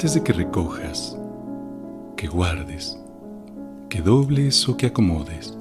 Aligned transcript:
Antes 0.00 0.14
de 0.14 0.22
que 0.22 0.32
recojas, 0.32 1.14
que 2.16 2.26
guardes, 2.26 2.98
que 3.90 4.00
dobles 4.00 4.66
o 4.66 4.74
que 4.74 4.86
acomodes, 4.86 5.54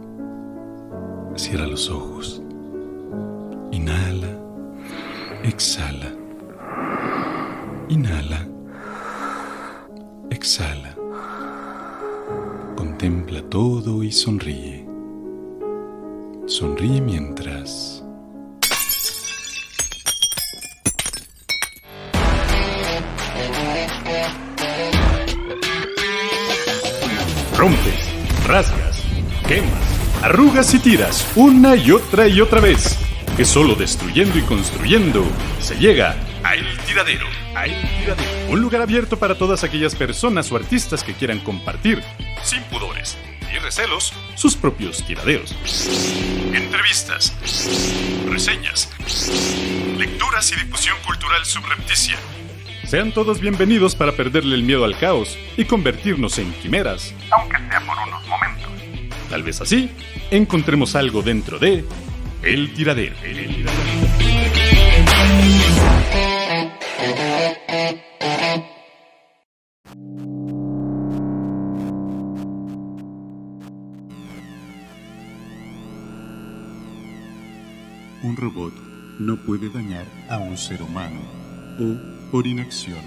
cierra 1.35 1.67
los 1.67 1.89
ojos. 1.89 2.41
Inhala, 3.71 4.39
exhala. 5.43 6.13
Inhala, 7.89 8.47
exhala. 10.29 10.95
Contempla 12.77 13.41
todo 13.49 14.03
y 14.03 14.11
sonríe. 14.13 14.87
Sonríe 16.45 17.01
mientras... 17.01 17.98
Rompes, 27.59 28.07
rasgas, 28.47 29.03
quemas, 29.45 30.23
arrugas 30.23 30.73
y 30.73 30.79
tiras 30.79 31.27
una 31.35 31.75
y 31.75 31.91
otra 31.91 32.25
y 32.25 32.39
otra 32.39 32.61
vez. 32.61 32.97
Que 33.35 33.43
solo 33.43 33.75
destruyendo 33.75 34.39
y 34.39 34.43
construyendo 34.43 35.25
se 35.59 35.75
llega 35.75 36.15
a 36.41 36.55
El 36.55 36.79
Tiradero. 36.85 37.27
A 37.55 37.65
El 37.65 37.75
Tiradero. 37.99 38.49
Un 38.49 38.61
lugar 38.61 38.81
abierto 38.81 39.19
para 39.19 39.37
todas 39.37 39.65
aquellas 39.65 39.93
personas 39.93 40.49
o 40.53 40.55
artistas 40.55 41.03
que 41.03 41.13
quieran 41.13 41.39
compartir, 41.39 42.01
sin 42.43 42.63
pudores 42.63 43.17
ni 43.51 43.59
recelos, 43.59 44.13
sus 44.35 44.55
propios 44.55 45.03
tiraderos. 45.05 45.53
Entrevistas, 46.53 47.35
reseñas, 48.29 48.89
lecturas 49.97 50.49
y 50.53 50.55
difusión 50.55 50.95
cultural 51.05 51.43
subrepticia. 51.45 52.17
Sean 52.89 53.11
todos 53.11 53.39
bienvenidos 53.39 53.93
para 53.93 54.13
perderle 54.13 54.55
el 54.55 54.63
miedo 54.63 54.83
al 54.83 54.97
caos 54.97 55.37
y 55.55 55.65
convertirnos 55.65 56.39
en 56.39 56.51
quimeras, 56.53 57.13
aunque 57.29 57.57
sea 57.69 57.81
por 57.81 57.95
unos 58.07 58.27
momentos. 58.27 58.71
Tal 59.29 59.43
vez 59.43 59.61
así 59.61 59.91
encontremos 60.31 60.95
algo 60.95 61.21
dentro 61.21 61.59
de 61.59 61.85
El 62.41 62.73
Tiradero. 62.73 63.15
El 63.23 63.57
Tiradero. 63.57 63.71
Un 78.23 78.35
robot 78.35 78.73
no 79.19 79.37
puede 79.45 79.69
dañar 79.69 80.05
a 80.27 80.39
un 80.39 80.57
ser 80.57 80.81
humano 80.81 81.21
o, 81.79 82.18
por 82.31 82.45
inacción, 82.45 83.01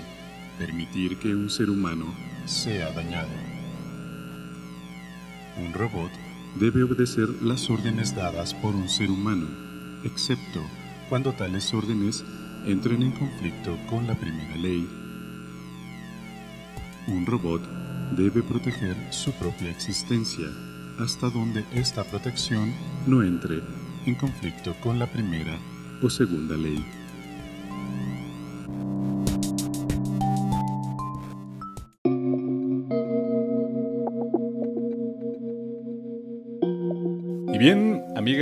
permitir 0.59 1.17
que 1.19 1.35
un 1.35 1.49
ser 1.49 1.71
humano 1.71 2.07
sea 2.45 2.91
dañado. 2.93 3.31
Un 5.65 5.73
robot 5.73 6.11
debe 6.59 6.83
obedecer 6.83 7.29
las 7.43 7.71
órdenes 7.71 8.15
dadas 8.15 8.53
por 8.55 8.75
un 8.75 8.89
ser 8.89 9.11
humano, 9.11 9.47
excepto 10.03 10.61
cuando 11.09 11.33
tales 11.33 11.73
órdenes 11.73 12.25
entren 12.67 13.03
en 13.03 13.13
conflicto 13.13 13.77
con 13.89 14.07
la 14.07 14.15
primera 14.15 14.57
ley. 14.57 14.89
Un 17.07 17.25
robot 17.25 17.63
debe 18.17 18.43
proteger 18.43 18.97
su 19.11 19.33
propia 19.33 19.71
existencia 19.71 20.47
hasta 20.99 21.31
donde 21.31 21.65
esta 21.75 22.05
protección 22.05 22.73
no 23.07 23.23
entre 23.23 23.61
en 24.05 24.15
conflicto 24.17 24.75
con 24.81 24.99
la 24.99 25.07
primera 25.07 25.59
o 26.03 26.11
segunda 26.11 26.57
ley. 26.57 27.02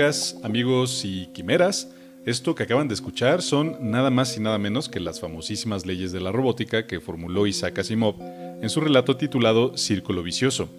Amigos 0.01 1.03
y 1.05 1.27
quimeras, 1.35 1.91
esto 2.25 2.55
que 2.55 2.63
acaban 2.63 2.89
de 2.89 2.95
escuchar 2.95 3.43
son 3.43 3.77
nada 3.91 4.09
más 4.09 4.35
y 4.37 4.41
nada 4.41 4.57
menos 4.57 4.89
que 4.89 4.99
las 4.99 5.21
famosísimas 5.21 5.85
leyes 5.85 6.11
de 6.11 6.21
la 6.21 6.33
robótica 6.33 6.87
que 6.87 7.01
formuló 7.01 7.47
Isaac 7.47 7.81
Asimov 7.81 8.15
en 8.19 8.71
su 8.71 8.81
relato 8.81 9.19
titulado 9.19 9.77
Círculo 9.77 10.23
Vicioso, 10.23 10.71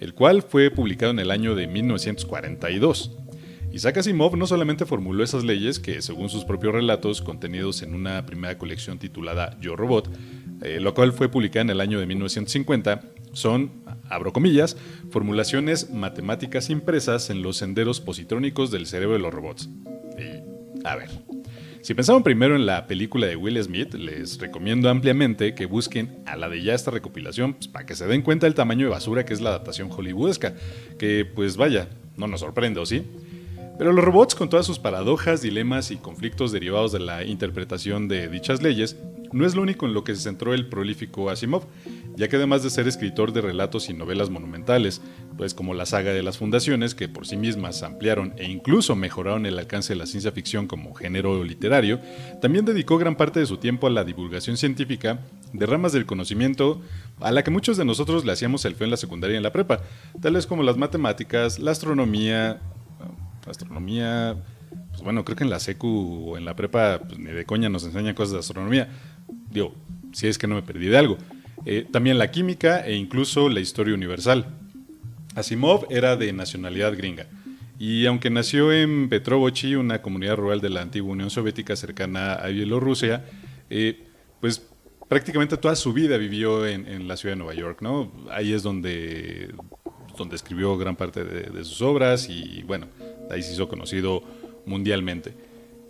el 0.00 0.14
cual 0.14 0.42
fue 0.42 0.70
publicado 0.70 1.12
en 1.12 1.18
el 1.18 1.30
año 1.30 1.54
de 1.54 1.66
1942. 1.66 3.10
Isaac 3.70 3.98
Asimov 3.98 4.36
no 4.38 4.46
solamente 4.46 4.86
formuló 4.86 5.22
esas 5.22 5.44
leyes 5.44 5.78
que, 5.78 6.00
según 6.00 6.30
sus 6.30 6.46
propios 6.46 6.72
relatos 6.72 7.20
contenidos 7.20 7.82
en 7.82 7.94
una 7.94 8.24
primera 8.24 8.56
colección 8.56 8.98
titulada 8.98 9.58
Yo 9.60 9.76
Robot, 9.76 10.10
eh, 10.62 10.80
lo 10.80 10.94
cual 10.94 11.12
fue 11.12 11.28
publicada 11.28 11.62
en 11.62 11.70
el 11.70 11.80
año 11.82 12.00
de 12.00 12.06
1950, 12.06 13.02
son, 13.32 13.79
abro 14.10 14.32
comillas, 14.32 14.76
formulaciones 15.10 15.90
matemáticas 15.90 16.68
impresas 16.68 17.30
en 17.30 17.42
los 17.42 17.56
senderos 17.56 18.00
positrónicos 18.00 18.70
del 18.70 18.86
cerebro 18.86 19.14
de 19.14 19.20
los 19.20 19.32
robots. 19.32 19.70
Y, 20.18 20.86
a 20.86 20.96
ver, 20.96 21.08
si 21.82 21.94
pensaban 21.94 22.22
primero 22.22 22.56
en 22.56 22.66
la 22.66 22.86
película 22.86 23.26
de 23.26 23.36
Will 23.36 23.62
Smith, 23.62 23.94
les 23.94 24.38
recomiendo 24.38 24.90
ampliamente 24.90 25.54
que 25.54 25.64
busquen 25.64 26.22
a 26.26 26.36
la 26.36 26.50
de 26.50 26.62
ya 26.62 26.74
esta 26.74 26.90
recopilación 26.90 27.54
pues, 27.54 27.68
para 27.68 27.86
que 27.86 27.94
se 27.94 28.06
den 28.06 28.20
cuenta 28.20 28.46
del 28.46 28.54
tamaño 28.54 28.84
de 28.84 28.90
basura 28.90 29.24
que 29.24 29.32
es 29.32 29.40
la 29.40 29.50
adaptación 29.50 29.88
hollywoodesca, 29.90 30.54
que 30.98 31.24
pues 31.24 31.56
vaya, 31.56 31.88
no 32.18 32.26
nos 32.26 32.40
sorprende, 32.40 32.80
¿o 32.80 32.86
sí? 32.86 33.06
Pero 33.78 33.94
los 33.94 34.04
robots, 34.04 34.34
con 34.34 34.50
todas 34.50 34.66
sus 34.66 34.78
paradojas, 34.78 35.40
dilemas 35.40 35.90
y 35.90 35.96
conflictos 35.96 36.52
derivados 36.52 36.92
de 36.92 37.00
la 37.00 37.24
interpretación 37.24 38.08
de 38.08 38.28
dichas 38.28 38.62
leyes, 38.62 38.98
no 39.32 39.46
es 39.46 39.54
lo 39.54 39.62
único 39.62 39.86
en 39.86 39.94
lo 39.94 40.04
que 40.04 40.14
se 40.14 40.20
centró 40.20 40.52
el 40.52 40.66
prolífico 40.66 41.30
Asimov, 41.30 41.62
ya 42.16 42.28
que 42.28 42.36
además 42.36 42.62
de 42.62 42.70
ser 42.70 42.88
escritor 42.88 43.32
de 43.32 43.40
relatos 43.40 43.88
y 43.88 43.94
novelas 43.94 44.30
monumentales, 44.30 45.00
pues 45.36 45.54
como 45.54 45.74
la 45.74 45.86
saga 45.86 46.12
de 46.12 46.22
las 46.22 46.38
fundaciones, 46.38 46.94
que 46.94 47.08
por 47.08 47.26
sí 47.26 47.36
mismas 47.36 47.82
ampliaron 47.82 48.34
e 48.36 48.44
incluso 48.44 48.96
mejoraron 48.96 49.46
el 49.46 49.58
alcance 49.58 49.92
de 49.92 49.98
la 49.98 50.06
ciencia 50.06 50.32
ficción 50.32 50.66
como 50.66 50.94
género 50.94 51.42
literario, 51.44 52.00
también 52.40 52.64
dedicó 52.64 52.98
gran 52.98 53.16
parte 53.16 53.40
de 53.40 53.46
su 53.46 53.56
tiempo 53.56 53.86
a 53.86 53.90
la 53.90 54.04
divulgación 54.04 54.56
científica 54.56 55.20
de 55.52 55.66
ramas 55.66 55.92
del 55.92 56.06
conocimiento 56.06 56.80
a 57.20 57.30
la 57.32 57.42
que 57.42 57.50
muchos 57.50 57.76
de 57.76 57.84
nosotros 57.84 58.24
le 58.24 58.32
hacíamos 58.32 58.64
el 58.64 58.74
feo 58.74 58.84
en 58.86 58.90
la 58.90 58.96
secundaria 58.96 59.34
y 59.34 59.36
en 59.38 59.42
la 59.42 59.52
prepa, 59.52 59.80
tales 60.20 60.46
como 60.46 60.62
las 60.62 60.76
matemáticas, 60.76 61.58
la 61.58 61.70
astronomía, 61.70 62.60
astronomía, 63.46 64.36
pues 64.90 65.02
bueno, 65.02 65.24
creo 65.24 65.36
que 65.36 65.44
en 65.44 65.50
la 65.50 65.60
secu 65.60 66.30
o 66.30 66.36
en 66.36 66.44
la 66.44 66.54
prepa 66.54 67.00
pues, 67.06 67.18
ni 67.18 67.30
de 67.30 67.44
coña 67.44 67.68
nos 67.68 67.84
enseñan 67.84 68.14
cosas 68.14 68.32
de 68.32 68.38
astronomía. 68.40 68.88
Digo, 69.50 69.74
si 70.12 70.26
es 70.26 70.38
que 70.38 70.46
no 70.46 70.54
me 70.54 70.62
perdí 70.62 70.86
de 70.86 70.98
algo. 70.98 71.18
Eh, 71.66 71.86
también 71.90 72.18
la 72.18 72.30
química 72.30 72.84
e 72.86 72.94
incluso 72.94 73.48
la 73.48 73.60
historia 73.60 73.94
universal. 73.94 74.46
Asimov 75.34 75.86
era 75.90 76.16
de 76.16 76.32
nacionalidad 76.32 76.96
gringa. 76.96 77.26
Y 77.78 78.06
aunque 78.06 78.30
nació 78.30 78.72
en 78.72 79.08
Petrovochi, 79.08 79.74
una 79.74 80.02
comunidad 80.02 80.36
rural 80.36 80.60
de 80.60 80.70
la 80.70 80.82
antigua 80.82 81.12
Unión 81.12 81.30
Soviética 81.30 81.76
cercana 81.76 82.34
a 82.34 82.48
Bielorrusia, 82.48 83.24
eh, 83.70 84.04
pues 84.40 84.66
prácticamente 85.08 85.56
toda 85.56 85.76
su 85.76 85.92
vida 85.92 86.16
vivió 86.18 86.66
en, 86.66 87.08
la 87.08 87.16
ciudad 87.16 87.34
de 87.34 87.38
Nueva 87.38 87.54
York, 87.54 87.80
¿no? 87.80 88.12
Ahí 88.30 88.52
es 88.52 88.62
donde, 88.62 89.50
donde 90.16 90.36
escribió 90.36 90.76
gran 90.76 90.94
parte 90.94 91.24
de, 91.24 91.42
de 91.50 91.64
sus 91.64 91.80
obras 91.82 92.28
y 92.28 92.62
bueno, 92.64 92.86
ahí 93.30 93.42
se 93.42 93.54
hizo 93.54 93.68
conocido 93.68 94.22
mundialmente. 94.66 95.34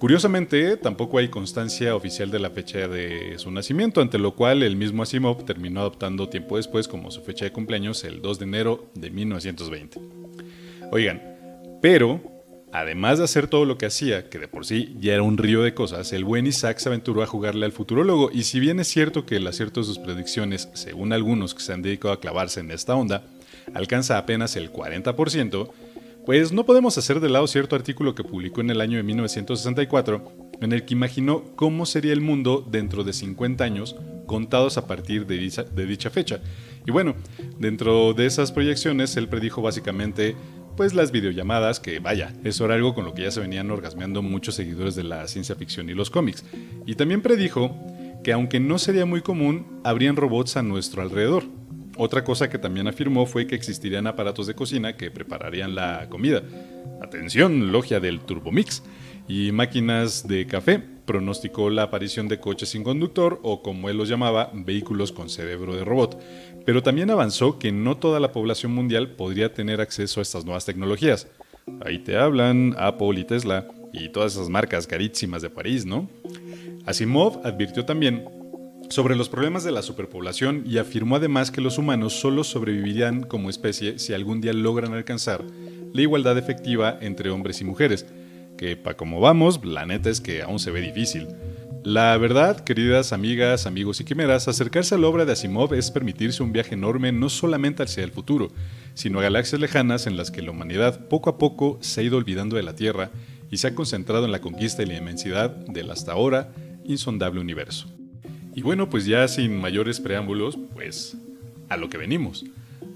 Curiosamente, 0.00 0.78
tampoco 0.78 1.19
hay 1.19 1.28
constancia 1.28 1.94
oficial 1.94 2.31
de 2.31 2.38
la 2.38 2.49
fecha 2.49 2.88
de 2.88 3.34
su 3.37 3.50
nacimiento, 3.50 4.00
ante 4.00 4.19
lo 4.19 4.34
cual 4.34 4.62
el 4.62 4.75
mismo 4.75 5.03
Asimov 5.03 5.44
terminó 5.44 5.81
adoptando 5.81 6.31
tiempo 6.31 6.56
después 6.56 6.88
como 6.88 7.11
su 7.11 7.21
fecha 7.21 7.44
de 7.44 7.53
cumpleaños 7.53 8.03
el 8.05 8.22
2 8.22 8.38
de 8.38 8.44
enero 8.47 8.91
de 8.94 9.11
1920. 9.11 10.00
Oigan, 10.91 11.21
pero 11.83 12.22
además 12.72 13.19
de 13.19 13.25
hacer 13.25 13.47
todo 13.47 13.66
lo 13.66 13.77
que 13.77 13.84
hacía, 13.84 14.31
que 14.31 14.38
de 14.38 14.49
por 14.49 14.65
sí 14.65 14.97
ya 14.99 15.12
era 15.12 15.22
un 15.22 15.37
río 15.37 15.61
de 15.61 15.75
cosas, 15.75 16.15
el 16.15 16.25
buen 16.25 16.47
Isaac 16.47 16.78
se 16.78 16.88
aventuró 16.88 17.22
a 17.22 17.27
jugarle 17.27 17.67
al 17.67 17.73
futurólogo 17.73 18.31
y 18.32 18.44
si 18.44 18.58
bien 18.58 18.81
es 18.81 18.88
cierto 18.88 19.26
que 19.26 19.37
el 19.37 19.47
acierto 19.47 19.81
de 19.81 19.87
sus 19.87 19.99
predicciones, 19.99 20.70
según 20.73 21.12
algunos 21.12 21.55
que 21.55 21.61
se 21.61 21.75
han 21.75 21.82
dedicado 21.82 22.14
a 22.14 22.20
clavarse 22.20 22.61
en 22.61 22.70
esta 22.70 22.97
onda, 22.97 23.25
alcanza 23.75 24.17
apenas 24.17 24.56
el 24.56 24.73
40%, 24.73 25.70
pues 26.26 26.52
no 26.52 26.67
podemos 26.67 26.96
hacer 26.99 27.20
de 27.20 27.28
lado 27.28 27.46
cierto 27.46 27.76
artículo 27.76 28.14
que 28.14 28.25
publicó 28.25 28.61
en 28.61 28.70
el 28.70 28.81
año 28.81 28.99
de 28.99 29.02
1964, 29.02 30.50
en 30.61 30.72
el 30.72 30.84
que 30.84 30.94
imaginó 30.94 31.44
cómo 31.56 31.87
sería 31.87 32.12
el 32.12 32.20
mundo 32.20 32.67
dentro 32.70 33.05
de 33.05 33.12
50 33.12 33.64
años, 33.64 33.96
contados 34.26 34.76
a 34.78 34.87
partir 34.87 35.26
de 35.26 35.38
dicha, 35.38 36.11
fecha. 36.11 36.40
Y 36.87 36.90
bueno, 36.90 37.14
dentro 37.58 38.12
de 38.12 38.26
esas 38.26 38.52
proyecciones, 38.52 39.17
él 39.17 39.28
predijo 39.28 39.62
básicamente 39.62 40.37
pues 40.76 40.94
las 40.94 41.11
videollamadas, 41.11 41.81
que 41.81 41.99
vaya, 41.99 42.32
eso 42.44 42.64
era 42.64 42.75
algo 42.75 42.94
con 42.94 43.05
lo 43.05 43.12
que 43.12 43.23
ya 43.23 43.31
se 43.31 43.40
venían 43.40 43.70
orgasmeando 43.70 44.23
muchos 44.23 44.55
seguidores 44.55 44.94
de 44.94 45.05
la 45.05 45.26
ciencia 45.26 45.56
ficción 45.56 45.90
y 45.90 45.94
los 45.94 46.11
cómics. 46.11 46.44
Y 46.87 46.94
también 46.94 47.23
predijo 47.23 47.76
que 48.23 48.32
aunque 48.32 48.61
no 48.61 48.78
sería 48.78 49.06
muy 49.06 49.20
común, 49.23 49.81
habrían 49.84 50.16
robots 50.16 50.56
a 50.56 50.62
nuestro 50.62 51.02
alrededor, 51.02 51.44
otra 52.02 52.25
cosa 52.25 52.49
que 52.49 52.58
también 52.58 52.88
afirmó 52.88 53.26
fue 53.26 53.47
que 53.47 53.55
existirían 53.55 54.06
aparatos 54.06 54.47
de 54.47 54.55
cocina 54.55 54.97
que 54.97 55.11
prepararían 55.11 55.75
la 55.75 56.08
comida. 56.08 56.43
Atención, 57.02 57.73
logia 57.73 58.00
del 58.00 58.20
Turbomix. 58.20 58.82
Y 59.29 59.52
máquinas 59.52 60.26
de 60.26 60.47
café 60.47 60.82
pronosticó 61.05 61.69
la 61.69 61.82
aparición 61.82 62.26
de 62.26 62.41
coches 62.41 62.70
sin 62.70 62.85
conductor 62.85 63.38
o 63.43 63.62
como 63.62 63.91
él 63.91 63.99
los 63.99 64.08
llamaba, 64.08 64.50
vehículos 64.55 65.12
con 65.12 65.29
cerebro 65.29 65.76
de 65.76 65.85
robot, 65.85 66.19
pero 66.64 66.82
también 66.82 67.11
avanzó 67.11 67.58
que 67.58 67.70
no 67.70 67.99
toda 67.99 68.19
la 68.19 68.32
población 68.32 68.73
mundial 68.73 69.11
podría 69.11 69.52
tener 69.52 69.82
acceso 69.82 70.20
a 70.20 70.23
estas 70.23 70.47
nuevas 70.47 70.64
tecnologías. 70.64 71.29
Ahí 71.85 71.99
te 71.99 72.17
hablan 72.17 72.75
Apple 72.79 73.20
y 73.20 73.25
Tesla 73.25 73.69
y 73.93 74.08
todas 74.08 74.32
esas 74.32 74.49
marcas 74.49 74.87
carísimas 74.87 75.43
de 75.43 75.50
París, 75.50 75.85
¿no? 75.85 76.08
Asimov 76.87 77.41
advirtió 77.44 77.85
también 77.85 78.39
sobre 78.90 79.14
los 79.14 79.28
problemas 79.28 79.62
de 79.62 79.70
la 79.70 79.82
superpoblación 79.82 80.64
y 80.66 80.78
afirmó 80.78 81.16
además 81.16 81.52
que 81.52 81.60
los 81.60 81.78
humanos 81.78 82.12
solo 82.12 82.42
sobrevivirían 82.42 83.22
como 83.22 83.48
especie 83.48 83.98
si 84.00 84.12
algún 84.12 84.40
día 84.40 84.52
logran 84.52 84.92
alcanzar 84.92 85.44
la 85.92 86.02
igualdad 86.02 86.37
efectiva 86.37 86.98
entre 87.00 87.31
hombres 87.31 87.60
y 87.60 87.64
mujeres, 87.64 88.06
que 88.58 88.76
para 88.76 88.96
como 88.96 89.20
vamos, 89.20 89.64
la 89.64 89.87
neta 89.87 90.10
es 90.10 90.20
que 90.20 90.42
aún 90.42 90.58
se 90.58 90.72
ve 90.72 90.81
difícil. 90.81 91.28
La 91.84 92.16
verdad, 92.19 92.60
queridas 92.60 93.12
amigas, 93.12 93.64
amigos 93.64 94.00
y 94.00 94.04
quimeras, 94.04 94.48
acercarse 94.48 94.96
a 94.96 94.98
la 94.98 95.06
obra 95.06 95.25
de 95.25 95.32
Asimov 95.32 95.72
es 95.72 95.90
permitirse 95.90 96.42
un 96.42 96.52
viaje 96.52 96.75
enorme 96.75 97.12
no 97.12 97.28
solamente 97.28 97.84
hacia 97.84 98.04
el 98.04 98.10
futuro, 98.10 98.48
sino 98.94 99.20
a 99.20 99.22
galaxias 99.22 99.60
lejanas 99.60 100.06
en 100.06 100.16
las 100.16 100.31
que 100.31 100.42
la 100.42 100.50
humanidad 100.50 101.08
poco 101.08 101.31
a 101.31 101.38
poco 101.38 101.78
se 101.81 102.00
ha 102.00 102.04
ido 102.04 102.19
olvidando 102.19 102.56
de 102.56 102.64
la 102.64 102.75
Tierra 102.75 103.10
y 103.50 103.56
se 103.56 103.69
ha 103.69 103.75
concentrado 103.75 104.25
en 104.25 104.32
la 104.32 104.40
conquista 104.40 104.82
y 104.82 104.87
la 104.87 104.96
inmensidad 104.96 105.50
del 105.50 105.90
hasta 105.90 106.12
ahora 106.12 106.52
insondable 106.84 107.40
universo. 107.40 108.00
Y 108.55 108.62
bueno, 108.62 108.91
pues 108.91 109.06
ya 109.06 109.26
sin 109.29 109.61
mayores 109.61 110.00
preámbulos, 110.00 110.58
pues 110.75 111.17
a 111.69 111.76
lo 111.76 111.88
que 111.88 111.99
venimos. 111.99 112.44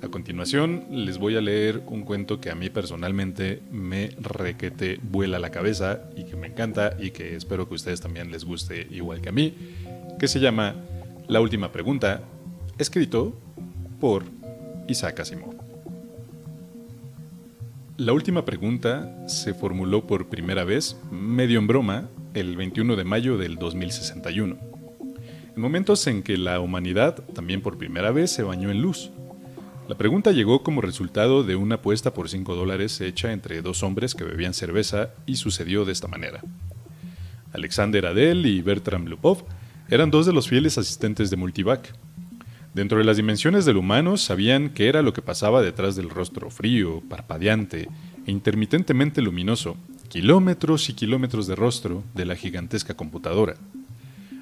A 0.02 0.08
continuación 0.08 0.84
les 0.90 1.18
voy 1.18 1.36
a 1.36 1.40
leer 1.40 1.82
un 1.86 2.02
cuento 2.02 2.40
que 2.40 2.50
a 2.50 2.54
mí 2.54 2.68
personalmente 2.68 3.62
me 3.70 4.10
requete 4.20 4.98
vuela 5.02 5.38
la 5.38 5.50
cabeza 5.50 6.02
y 6.16 6.24
que 6.24 6.36
me 6.36 6.48
encanta 6.48 6.96
y 6.98 7.10
que 7.10 7.36
espero 7.36 7.66
que 7.66 7.74
a 7.74 7.76
ustedes 7.76 8.00
también 8.00 8.30
les 8.30 8.44
guste 8.44 8.86
igual 8.90 9.20
que 9.20 9.30
a 9.30 9.32
mí, 9.32 9.54
que 10.18 10.28
se 10.28 10.40
llama 10.40 10.74
La 11.28 11.40
última 11.40 11.72
pregunta, 11.72 12.22
escrito 12.78 13.38
por 14.00 14.24
Isaac 14.88 15.20
Asimov. 15.20 15.54
La 17.96 18.12
última 18.12 18.44
pregunta 18.44 19.26
se 19.28 19.54
formuló 19.54 20.06
por 20.06 20.26
primera 20.26 20.64
vez, 20.64 21.00
medio 21.10 21.60
en 21.60 21.66
broma, 21.66 22.08
el 22.34 22.56
21 22.56 22.96
de 22.96 23.04
mayo 23.04 23.38
del 23.38 23.56
2061. 23.56 24.73
En 25.54 25.62
momentos 25.62 26.06
en 26.08 26.22
que 26.22 26.36
la 26.36 26.58
humanidad, 26.58 27.22
también 27.32 27.60
por 27.60 27.78
primera 27.78 28.10
vez, 28.10 28.32
se 28.32 28.42
bañó 28.42 28.70
en 28.70 28.82
luz. 28.82 29.10
La 29.88 29.96
pregunta 29.96 30.32
llegó 30.32 30.64
como 30.64 30.80
resultado 30.80 31.44
de 31.44 31.54
una 31.54 31.76
apuesta 31.76 32.12
por 32.12 32.28
5 32.28 32.56
dólares 32.56 33.00
hecha 33.00 33.32
entre 33.32 33.62
dos 33.62 33.82
hombres 33.82 34.14
que 34.14 34.24
bebían 34.24 34.54
cerveza 34.54 35.10
y 35.26 35.36
sucedió 35.36 35.84
de 35.84 35.92
esta 35.92 36.08
manera. 36.08 36.40
Alexander 37.52 38.06
Adel 38.06 38.46
y 38.46 38.62
Bertram 38.62 39.04
Lupov 39.04 39.44
eran 39.88 40.10
dos 40.10 40.26
de 40.26 40.32
los 40.32 40.48
fieles 40.48 40.76
asistentes 40.76 41.30
de 41.30 41.36
Multivac. 41.36 41.94
Dentro 42.72 42.98
de 42.98 43.04
las 43.04 43.16
dimensiones 43.16 43.64
del 43.64 43.76
humano 43.76 44.16
sabían 44.16 44.70
qué 44.70 44.88
era 44.88 45.02
lo 45.02 45.12
que 45.12 45.22
pasaba 45.22 45.62
detrás 45.62 45.94
del 45.94 46.10
rostro 46.10 46.50
frío, 46.50 47.00
parpadeante 47.08 47.88
e 48.26 48.30
intermitentemente 48.32 49.22
luminoso, 49.22 49.76
kilómetros 50.08 50.88
y 50.88 50.94
kilómetros 50.94 51.46
de 51.46 51.54
rostro 51.54 52.02
de 52.14 52.24
la 52.24 52.34
gigantesca 52.34 52.94
computadora. 52.94 53.54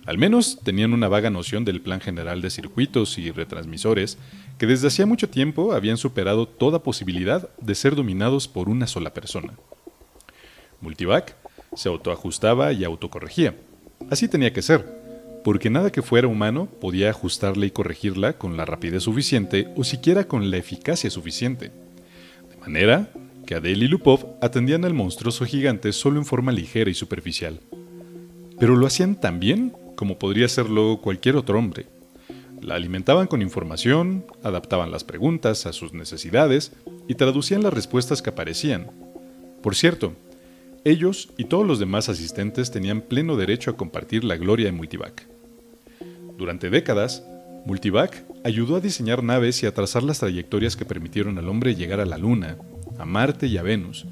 Al 0.04 0.18
menos 0.18 0.58
tenían 0.64 0.94
una 0.94 1.08
vaga 1.08 1.30
noción 1.30 1.64
del 1.64 1.80
plan 1.80 2.00
general 2.00 2.42
de 2.42 2.50
circuitos 2.50 3.18
y 3.18 3.30
retransmisores 3.30 4.18
que 4.58 4.66
desde 4.66 4.88
hacía 4.88 5.06
mucho 5.06 5.28
tiempo 5.28 5.72
habían 5.72 5.96
superado 5.96 6.46
toda 6.46 6.82
posibilidad 6.82 7.48
de 7.60 7.74
ser 7.76 7.94
dominados 7.94 8.48
por 8.48 8.68
una 8.68 8.88
sola 8.88 9.14
persona. 9.14 9.54
Multivac 10.80 11.36
se 11.76 11.88
autoajustaba 11.88 12.72
y 12.72 12.82
autocorregía. 12.82 13.54
Así 14.10 14.26
tenía 14.26 14.52
que 14.52 14.62
ser, 14.62 14.84
porque 15.44 15.70
nada 15.70 15.92
que 15.92 16.02
fuera 16.02 16.26
humano 16.26 16.66
podía 16.80 17.10
ajustarla 17.10 17.66
y 17.66 17.70
corregirla 17.70 18.32
con 18.32 18.56
la 18.56 18.64
rapidez 18.64 19.04
suficiente 19.04 19.68
o 19.76 19.84
siquiera 19.84 20.24
con 20.24 20.50
la 20.50 20.56
eficacia 20.56 21.10
suficiente. 21.10 21.70
De 22.50 22.56
manera 22.60 23.08
que 23.46 23.54
Adele 23.54 23.84
y 23.84 23.88
Lupov 23.88 24.26
atendían 24.40 24.84
al 24.84 24.94
monstruoso 24.94 25.44
gigante 25.44 25.92
solo 25.92 26.18
en 26.18 26.26
forma 26.26 26.50
ligera 26.50 26.90
y 26.90 26.94
superficial. 26.94 27.60
Pero 28.58 28.76
lo 28.76 28.86
hacían 28.86 29.20
tan 29.20 29.40
bien 29.40 29.72
como 29.96 30.18
podría 30.18 30.46
hacerlo 30.46 31.00
cualquier 31.02 31.36
otro 31.36 31.58
hombre. 31.58 31.86
La 32.60 32.76
alimentaban 32.76 33.26
con 33.26 33.42
información, 33.42 34.24
adaptaban 34.42 34.90
las 34.90 35.02
preguntas 35.02 35.66
a 35.66 35.72
sus 35.72 35.92
necesidades 35.92 36.72
y 37.08 37.16
traducían 37.16 37.62
las 37.62 37.72
respuestas 37.72 38.22
que 38.22 38.30
aparecían. 38.30 38.90
Por 39.62 39.74
cierto, 39.74 40.14
ellos 40.84 41.30
y 41.36 41.44
todos 41.44 41.66
los 41.66 41.78
demás 41.78 42.08
asistentes 42.08 42.70
tenían 42.70 43.02
pleno 43.02 43.36
derecho 43.36 43.70
a 43.70 43.76
compartir 43.76 44.24
la 44.24 44.36
gloria 44.36 44.66
de 44.66 44.72
Multivac. 44.72 45.26
Durante 46.36 46.70
décadas, 46.70 47.24
Multivac 47.66 48.24
ayudó 48.44 48.76
a 48.76 48.80
diseñar 48.80 49.22
naves 49.22 49.62
y 49.62 49.66
a 49.66 49.74
trazar 49.74 50.02
las 50.02 50.18
trayectorias 50.18 50.76
que 50.76 50.84
permitieron 50.84 51.38
al 51.38 51.48
hombre 51.48 51.76
llegar 51.76 52.00
a 52.00 52.06
la 52.06 52.18
Luna, 52.18 52.58
a 52.98 53.04
Marte 53.04 53.46
y 53.46 53.56
a 53.58 53.62
Venus, 53.62 54.06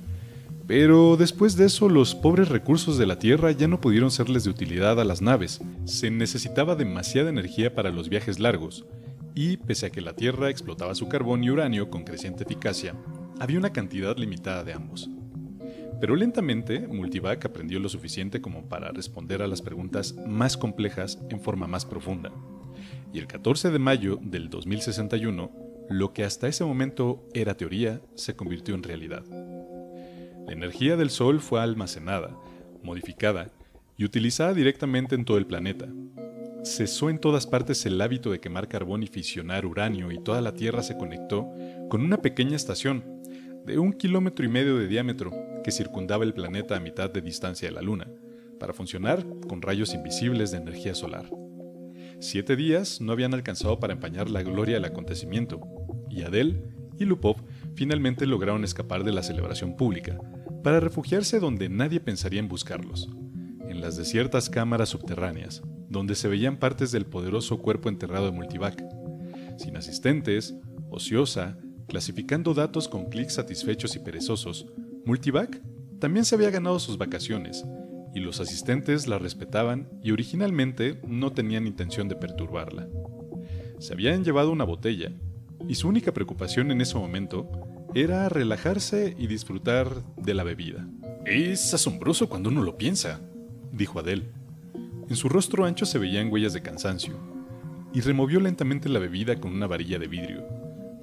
pero 0.71 1.17
después 1.17 1.57
de 1.57 1.67
eso 1.67 1.89
los 1.89 2.15
pobres 2.15 2.49
recursos 2.49 2.97
de 2.97 3.05
la 3.05 3.19
Tierra 3.19 3.51
ya 3.51 3.67
no 3.67 3.81
pudieron 3.81 4.13
serles 4.13 4.45
de 4.45 4.51
utilidad 4.51 5.01
a 5.01 5.05
las 5.05 5.21
naves. 5.21 5.61
Se 5.85 6.13
necesitaba 6.13 6.77
demasiada 6.77 7.29
energía 7.29 7.75
para 7.75 7.91
los 7.91 8.09
viajes 8.09 8.39
largos, 8.39 8.87
y 9.35 9.57
pese 9.57 9.87
a 9.87 9.91
que 9.91 10.01
la 10.01 10.15
Tierra 10.15 10.49
explotaba 10.49 10.95
su 10.95 11.09
carbón 11.09 11.43
y 11.43 11.51
uranio 11.51 11.91
con 11.91 12.05
creciente 12.05 12.45
eficacia, 12.45 12.95
había 13.41 13.59
una 13.59 13.73
cantidad 13.73 14.17
limitada 14.17 14.63
de 14.63 14.73
ambos. 14.73 15.11
Pero 16.01 16.15
lentamente, 16.15 16.87
Multivac 16.87 17.45
aprendió 17.45 17.81
lo 17.81 17.89
suficiente 17.89 18.41
como 18.41 18.69
para 18.69 18.93
responder 18.93 19.43
a 19.43 19.49
las 19.49 19.63
preguntas 19.63 20.15
más 20.25 20.57
complejas 20.57 21.19
en 21.31 21.41
forma 21.41 21.67
más 21.67 21.85
profunda. 21.85 22.31
Y 23.13 23.19
el 23.19 23.27
14 23.27 23.73
de 23.73 23.79
mayo 23.81 24.21
del 24.23 24.49
2061, 24.49 25.51
lo 25.89 26.13
que 26.13 26.23
hasta 26.23 26.47
ese 26.47 26.65
momento 26.65 27.27
era 27.35 27.57
teoría 27.57 28.01
se 28.15 28.37
convirtió 28.37 28.77
en 28.77 28.85
realidad. 28.85 29.25
La 30.51 30.57
energía 30.57 30.97
del 30.97 31.11
Sol 31.11 31.39
fue 31.39 31.61
almacenada, 31.61 32.37
modificada 32.83 33.53
y 33.97 34.05
utilizada 34.05 34.53
directamente 34.53 35.15
en 35.15 35.25
todo 35.25 35.39
el 35.39 35.47
planeta. 35.47 35.87
Cesó 36.65 37.09
en 37.09 37.21
todas 37.21 37.47
partes 37.47 37.87
el 37.87 38.01
hábito 38.01 38.33
de 38.33 38.41
quemar 38.41 38.67
carbón 38.67 39.05
y 39.05 39.07
fisionar 39.07 39.65
uranio 39.65 40.11
y 40.11 40.19
toda 40.19 40.41
la 40.41 40.53
Tierra 40.53 40.83
se 40.83 40.99
conectó 40.99 41.49
con 41.89 42.01
una 42.01 42.17
pequeña 42.17 42.57
estación 42.57 43.05
de 43.65 43.79
un 43.79 43.93
kilómetro 43.93 44.45
y 44.45 44.49
medio 44.49 44.77
de 44.77 44.89
diámetro 44.89 45.31
que 45.63 45.71
circundaba 45.71 46.25
el 46.25 46.35
planeta 46.35 46.75
a 46.75 46.81
mitad 46.81 47.11
de 47.11 47.21
distancia 47.23 47.69
de 47.69 47.75
la 47.77 47.83
Luna, 47.83 48.09
para 48.59 48.73
funcionar 48.73 49.25
con 49.47 49.63
rayos 49.63 49.95
invisibles 49.95 50.51
de 50.51 50.59
energía 50.59 50.97
solar. 50.97 51.31
Siete 52.19 52.57
días 52.57 53.01
no 53.01 53.13
habían 53.13 53.35
alcanzado 53.35 53.79
para 53.79 53.93
empañar 53.93 54.29
la 54.29 54.43
gloria 54.43 54.75
del 54.75 54.85
acontecimiento, 54.85 55.61
y 56.11 56.23
Adel 56.23 56.65
y 56.99 57.05
Lupov 57.05 57.37
finalmente 57.77 58.27
lograron 58.27 58.65
escapar 58.65 59.05
de 59.05 59.13
la 59.13 59.23
celebración 59.23 59.77
pública, 59.77 60.19
para 60.63 60.81
refugiarse 60.81 61.41
donde 61.41 61.69
nadie 61.69 62.01
pensaría 62.01 62.41
en 62.41 62.49
buscarlos, 62.49 63.09
en 63.69 63.81
las 63.81 63.97
desiertas 63.97 64.51
cámaras 64.51 64.91
subterráneas, 64.91 65.63
donde 65.89 66.15
se 66.15 66.29
veían 66.29 66.59
partes 66.59 66.93
del 66.93 67.07
poderoso 67.07 67.59
cuerpo 67.59 67.89
enterrado 67.89 68.27
de 68.27 68.33
Multivac, 68.33 68.83
sin 69.59 69.77
asistentes, 69.77 70.55
ociosa, 70.91 71.59
clasificando 71.89 72.55
datos 72.55 72.89
con 72.89 73.07
clics 73.07 73.35
satisfechos 73.35 73.97
y 73.97 73.99
perezosos, 73.99 74.67
Multivac 75.05 75.61
también 75.99 76.25
se 76.25 76.35
había 76.35 76.51
ganado 76.51 76.79
sus 76.79 76.99
vacaciones, 76.99 77.65
y 78.15 78.21
los 78.21 78.41
asistentes 78.41 79.07
la 79.07 79.19
respetaban 79.19 79.89
y 80.03 80.11
originalmente 80.11 81.01
no 81.07 81.33
tenían 81.33 81.67
intención 81.67 82.09
de 82.09 82.17
perturbarla. 82.17 82.89
Se 83.79 83.93
habían 83.93 84.25
llevado 84.25 84.51
una 84.51 84.65
botella, 84.65 85.13
y 85.69 85.75
su 85.75 85.89
única 85.89 86.13
preocupación 86.13 86.71
en 86.71 86.81
ese 86.81 86.97
momento 86.97 87.51
era 87.95 88.29
relajarse 88.29 89.15
y 89.19 89.27
disfrutar 89.27 90.03
de 90.17 90.35
la 90.35 90.45
bebida. 90.45 90.87
Es 91.27 91.75
asombroso 91.75 92.29
cuando 92.29 92.49
uno 92.49 92.63
lo 92.63 92.79
piensa, 92.79 93.21
dijo 93.73 93.99
Adele. 93.99 94.31
En 95.09 95.17
su 95.17 95.29
rostro 95.29 95.65
ancho 95.65 95.87
se 95.87 95.99
veían 95.99 96.31
huellas 96.31 96.53
de 96.53 96.63
cansancio, 96.63 97.19
y 97.93 98.01
removió 98.01 98.39
lentamente 98.39 98.89
la 98.89 99.01
bebida 99.01 99.41
con 99.41 99.53
una 99.53 99.67
varilla 99.67 99.99
de 99.99 100.07
vidrio, 100.07 100.45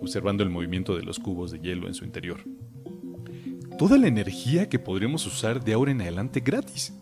observando 0.01 0.43
el 0.43 0.49
movimiento 0.49 0.95
de 0.95 1.03
los 1.03 1.19
cubos 1.19 1.51
de 1.51 1.59
hielo 1.59 1.87
en 1.87 1.93
su 1.93 2.05
interior. 2.05 2.39
Toda 3.77 3.97
la 3.97 4.07
energía 4.07 4.69
que 4.69 4.79
podremos 4.79 5.25
usar 5.27 5.63
de 5.63 5.73
ahora 5.73 5.91
en 5.91 6.01
adelante 6.01 6.39
gratis. 6.39 6.93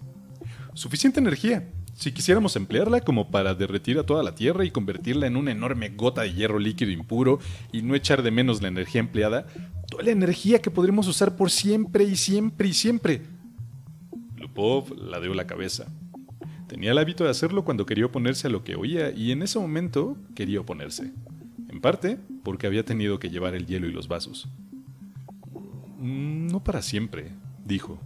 Suficiente 0.74 1.20
energía, 1.20 1.70
si 1.96 2.12
quisiéramos 2.12 2.58
emplearla 2.58 3.02
como 3.02 3.32
para 3.32 3.56
derretir 3.56 3.98
a 3.98 4.04
toda 4.04 4.22
la 4.22 4.36
Tierra 4.36 4.66
y 4.66 4.72
convertirla 4.72 5.28
en 5.28 5.38
una 5.38 5.52
enorme 5.52 5.90
gota 5.90 6.24
de 6.24 6.34
hierro 6.34 6.60
líquido 6.60 6.92
impuro 6.92 7.40
y 7.72 7.82
no 7.84 7.96
echar 7.96 8.22
de 8.22 8.32
menos 8.32 8.62
la 8.62 8.68
energía 8.68 9.00
empleada, 9.00 9.48
toda 9.90 10.04
la 10.04 10.12
energía 10.12 10.62
que 10.62 10.70
podremos 10.70 11.08
usar 11.08 11.38
por 11.38 11.50
siempre 11.50 12.04
y 12.04 12.18
siempre 12.18 12.68
y 12.68 12.74
siempre. 12.74 13.22
Lupov 14.36 14.94
ladeó 14.98 15.34
la 15.34 15.48
cabeza. 15.48 15.88
Tenía 16.68 16.92
el 16.92 16.98
hábito 16.98 17.24
de 17.24 17.30
hacerlo 17.30 17.64
cuando 17.64 17.86
quería 17.86 18.08
oponerse 18.08 18.48
a 18.48 18.50
lo 18.50 18.66
que 18.66 18.75
oía 18.75 19.12
y 19.12 19.32
en 19.32 19.42
ese 19.42 19.58
momento 19.58 20.18
quería 20.36 20.60
oponerse. 20.60 21.14
En 21.70 21.80
parte 21.80 22.20
porque 22.44 22.68
había 22.68 22.84
tenido 22.84 23.20
que 23.20 23.30
llevar 23.30 23.56
el 23.56 23.68
hielo 23.68 23.88
y 23.88 23.94
los 23.94 24.10
vasos. 24.10 24.50
No 25.98 26.62
para 26.62 26.82
siempre, 26.82 27.32
dijo. 27.64 27.98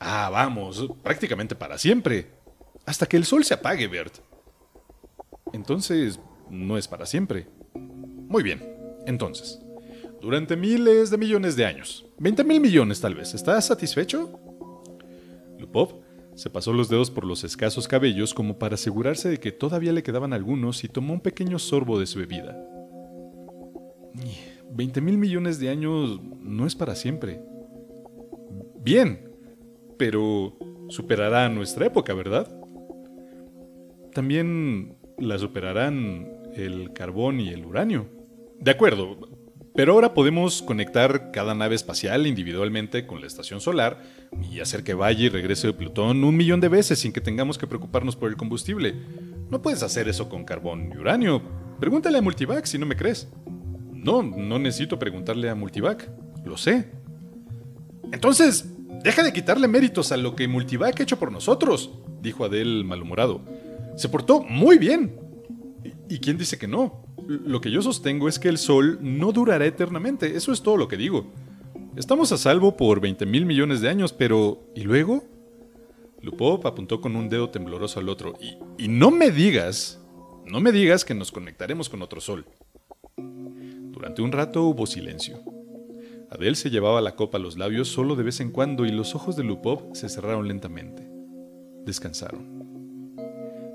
Ah, 0.00 0.30
vamos, 0.32 0.88
prácticamente 1.02 1.54
para 1.54 1.76
siempre. 1.76 2.41
Hasta 2.86 3.06
que 3.06 3.16
el 3.16 3.24
sol 3.24 3.44
se 3.44 3.54
apague, 3.54 3.86
Bert. 3.86 4.18
Entonces, 5.52 6.18
no 6.50 6.76
es 6.78 6.88
para 6.88 7.06
siempre. 7.06 7.46
Muy 7.74 8.42
bien, 8.42 8.62
entonces, 9.06 9.60
durante 10.20 10.56
miles 10.56 11.10
de 11.10 11.18
millones 11.18 11.56
de 11.56 11.66
años, 11.66 12.06
20 12.18 12.44
mil 12.44 12.60
millones 12.60 13.00
tal 13.00 13.14
vez, 13.14 13.34
¿estás 13.34 13.66
satisfecho? 13.66 14.38
Lupov 15.58 16.00
se 16.34 16.48
pasó 16.48 16.72
los 16.72 16.88
dedos 16.88 17.10
por 17.10 17.24
los 17.24 17.44
escasos 17.44 17.86
cabellos 17.86 18.32
como 18.32 18.58
para 18.58 18.76
asegurarse 18.76 19.28
de 19.28 19.38
que 19.38 19.52
todavía 19.52 19.92
le 19.92 20.02
quedaban 20.02 20.32
algunos 20.32 20.82
y 20.84 20.88
tomó 20.88 21.12
un 21.12 21.20
pequeño 21.20 21.58
sorbo 21.58 22.00
de 22.00 22.06
su 22.06 22.18
bebida. 22.18 22.56
20 24.70 25.00
mil 25.02 25.18
millones 25.18 25.58
de 25.58 25.68
años 25.68 26.20
no 26.40 26.66
es 26.66 26.74
para 26.74 26.94
siempre. 26.94 27.42
Bien, 28.80 29.30
pero 29.98 30.56
superará 30.88 31.48
nuestra 31.48 31.86
época, 31.86 32.14
¿verdad? 32.14 32.61
También 34.12 34.96
la 35.18 35.38
superarán 35.38 36.28
el 36.54 36.92
carbón 36.92 37.40
y 37.40 37.48
el 37.48 37.64
uranio. 37.64 38.08
De 38.58 38.70
acuerdo, 38.70 39.16
pero 39.74 39.94
ahora 39.94 40.12
podemos 40.12 40.60
conectar 40.60 41.30
cada 41.32 41.54
nave 41.54 41.74
espacial 41.74 42.26
individualmente 42.26 43.06
con 43.06 43.20
la 43.20 43.26
estación 43.26 43.60
solar 43.60 44.02
y 44.50 44.60
hacer 44.60 44.84
que 44.84 44.92
vaya 44.92 45.24
y 45.24 45.28
regrese 45.30 45.66
de 45.66 45.72
Plutón 45.72 46.24
un 46.24 46.36
millón 46.36 46.60
de 46.60 46.68
veces 46.68 46.98
sin 46.98 47.12
que 47.12 47.22
tengamos 47.22 47.56
que 47.56 47.66
preocuparnos 47.66 48.14
por 48.14 48.28
el 48.28 48.36
combustible. 48.36 48.94
No 49.50 49.62
puedes 49.62 49.82
hacer 49.82 50.08
eso 50.08 50.28
con 50.28 50.44
carbón 50.44 50.92
y 50.94 50.98
uranio. 50.98 51.42
Pregúntale 51.80 52.18
a 52.18 52.22
Multivac 52.22 52.66
si 52.66 52.76
no 52.76 52.84
me 52.84 52.96
crees. 52.96 53.28
No, 53.92 54.22
no 54.22 54.58
necesito 54.58 54.98
preguntarle 54.98 55.48
a 55.48 55.54
Multivac. 55.54 56.10
Lo 56.44 56.58
sé. 56.58 56.90
Entonces, 58.12 58.74
deja 59.02 59.22
de 59.22 59.32
quitarle 59.32 59.68
méritos 59.68 60.12
a 60.12 60.18
lo 60.18 60.36
que 60.36 60.48
Multivac 60.48 61.00
ha 61.00 61.02
hecho 61.02 61.18
por 61.18 61.32
nosotros, 61.32 61.92
dijo 62.20 62.44
Adel 62.44 62.84
malhumorado. 62.84 63.40
Se 63.96 64.08
portó 64.08 64.42
muy 64.42 64.78
bien. 64.78 65.16
¿Y 66.08 66.18
quién 66.18 66.38
dice 66.38 66.58
que 66.58 66.68
no? 66.68 67.04
Lo 67.26 67.60
que 67.60 67.70
yo 67.70 67.82
sostengo 67.82 68.28
es 68.28 68.38
que 68.38 68.48
el 68.48 68.58
Sol 68.58 68.98
no 69.00 69.32
durará 69.32 69.64
eternamente, 69.64 70.36
eso 70.36 70.52
es 70.52 70.62
todo 70.62 70.76
lo 70.76 70.88
que 70.88 70.96
digo. 70.96 71.26
Estamos 71.96 72.32
a 72.32 72.38
salvo 72.38 72.76
por 72.76 73.00
20 73.00 73.26
mil 73.26 73.46
millones 73.46 73.80
de 73.80 73.88
años, 73.88 74.12
pero 74.12 74.60
¿y 74.74 74.82
luego? 74.82 75.24
Lupop 76.20 76.64
apuntó 76.66 77.00
con 77.00 77.16
un 77.16 77.28
dedo 77.28 77.50
tembloroso 77.50 78.00
al 78.00 78.08
otro. 78.08 78.34
Y, 78.40 78.84
y 78.84 78.88
no 78.88 79.10
me 79.10 79.30
digas, 79.30 80.00
no 80.46 80.60
me 80.60 80.72
digas 80.72 81.04
que 81.04 81.14
nos 81.14 81.32
conectaremos 81.32 81.88
con 81.88 82.02
otro 82.02 82.20
Sol. 82.20 82.46
Durante 83.16 84.22
un 84.22 84.32
rato 84.32 84.64
hubo 84.64 84.86
silencio. 84.86 85.40
Adel 86.30 86.56
se 86.56 86.70
llevaba 86.70 87.00
la 87.02 87.14
copa 87.14 87.36
a 87.38 87.40
los 87.40 87.58
labios 87.58 87.88
solo 87.88 88.16
de 88.16 88.22
vez 88.22 88.40
en 88.40 88.50
cuando 88.50 88.86
y 88.86 88.90
los 88.90 89.14
ojos 89.14 89.36
de 89.36 89.44
Lupov 89.44 89.94
se 89.94 90.08
cerraron 90.08 90.48
lentamente. 90.48 91.06
Descansaron. 91.84 92.61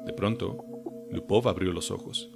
De 0.08 0.14
pronto, 0.14 0.64
Lupov 1.12 1.50
abrió 1.50 1.74
los 1.74 1.92
ojos. 1.92 2.32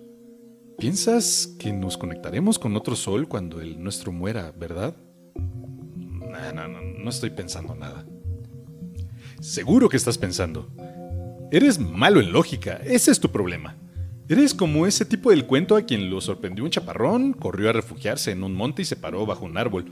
¿Piensas 0.77 1.55
que 1.57 1.71
nos 1.71 1.97
conectaremos 1.97 2.59
con 2.59 2.75
otro 2.75 2.97
sol 2.97 3.29
cuando 3.29 3.61
el 3.61 3.81
nuestro 3.81 4.11
muera, 4.11 4.51
verdad? 4.51 4.93
No, 5.35 6.53
no, 6.53 6.67
no, 6.67 6.81
no 6.81 7.09
estoy 7.09 7.29
pensando 7.29 7.73
nada. 7.73 8.05
Seguro 9.39 9.87
que 9.87 9.95
estás 9.95 10.17
pensando. 10.17 10.69
Eres 11.49 11.79
malo 11.79 12.19
en 12.19 12.33
lógica, 12.33 12.81
ese 12.83 13.09
es 13.09 13.21
tu 13.21 13.31
problema. 13.31 13.77
Eres 14.27 14.53
como 14.53 14.85
ese 14.85 15.05
tipo 15.05 15.29
del 15.29 15.45
cuento 15.45 15.77
a 15.77 15.83
quien 15.83 16.09
lo 16.09 16.19
sorprendió 16.19 16.65
un 16.65 16.71
chaparrón, 16.71 17.31
corrió 17.31 17.69
a 17.69 17.73
refugiarse 17.73 18.31
en 18.31 18.43
un 18.43 18.53
monte 18.53 18.81
y 18.81 18.85
se 18.85 18.97
paró 18.97 19.25
bajo 19.25 19.45
un 19.45 19.57
árbol. 19.57 19.85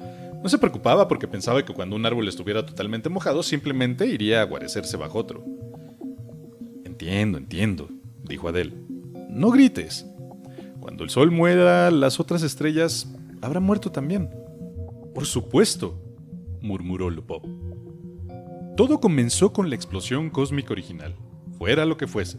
No 0.43 0.49
se 0.49 0.57
preocupaba 0.57 1.07
porque 1.07 1.29
pensaba 1.29 1.63
que 1.63 1.73
cuando 1.73 1.95
un 1.95 2.05
árbol 2.05 2.27
estuviera 2.27 2.65
totalmente 2.65 3.07
mojado 3.07 3.41
simplemente 3.41 4.05
iría 4.05 4.41
a 4.41 4.45
guarecerse 4.45 4.97
bajo 4.97 5.17
otro. 5.17 5.45
Entiendo, 7.09 7.39
entiendo, 7.39 7.89
dijo 8.23 8.49
Adele. 8.49 8.71
No 9.31 9.49
grites. 9.49 10.05
Cuando 10.79 11.03
el 11.03 11.09
sol 11.09 11.31
muera, 11.31 11.89
las 11.89 12.19
otras 12.19 12.43
estrellas 12.43 13.11
habrán 13.41 13.63
muerto 13.63 13.91
también. 13.91 14.29
Por 15.15 15.25
supuesto, 15.25 15.99
murmuró 16.61 17.09
Lupov. 17.09 17.41
Todo 18.77 18.99
comenzó 19.01 19.51
con 19.51 19.71
la 19.71 19.75
explosión 19.75 20.29
cósmica 20.29 20.71
original, 20.71 21.15
fuera 21.57 21.83
lo 21.83 21.97
que 21.97 22.05
fuese. 22.05 22.37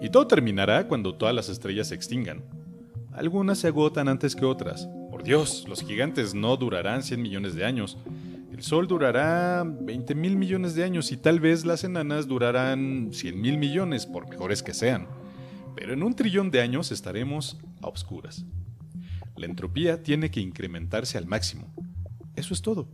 Y 0.00 0.08
todo 0.08 0.26
terminará 0.26 0.88
cuando 0.88 1.14
todas 1.14 1.34
las 1.34 1.50
estrellas 1.50 1.88
se 1.88 1.94
extingan. 1.94 2.42
Algunas 3.12 3.58
se 3.58 3.66
agotan 3.66 4.08
antes 4.08 4.34
que 4.34 4.46
otras. 4.46 4.88
Por 5.10 5.24
Dios, 5.24 5.66
los 5.68 5.82
gigantes 5.82 6.32
no 6.32 6.56
durarán 6.56 7.02
100 7.02 7.20
millones 7.20 7.54
de 7.54 7.66
años. 7.66 7.98
El 8.60 8.66
Sol 8.66 8.86
durará 8.86 9.64
20 9.64 10.14
mil 10.14 10.36
millones 10.36 10.74
de 10.74 10.84
años 10.84 11.12
y 11.12 11.16
tal 11.16 11.40
vez 11.40 11.64
las 11.64 11.82
enanas 11.82 12.28
durarán 12.28 13.08
100 13.10 13.40
mil 13.40 13.56
millones, 13.56 14.04
por 14.04 14.28
mejores 14.28 14.62
que 14.62 14.74
sean 14.74 15.08
pero 15.80 15.94
en 15.94 16.02
un 16.02 16.14
trillón 16.14 16.50
de 16.50 16.60
años 16.60 16.92
estaremos 16.92 17.56
a 17.80 17.86
obscuras. 17.86 18.44
La 19.34 19.46
entropía 19.46 20.02
tiene 20.02 20.30
que 20.30 20.40
incrementarse 20.40 21.16
al 21.16 21.24
máximo. 21.24 21.72
Eso 22.36 22.52
es 22.52 22.60
todo. 22.60 22.86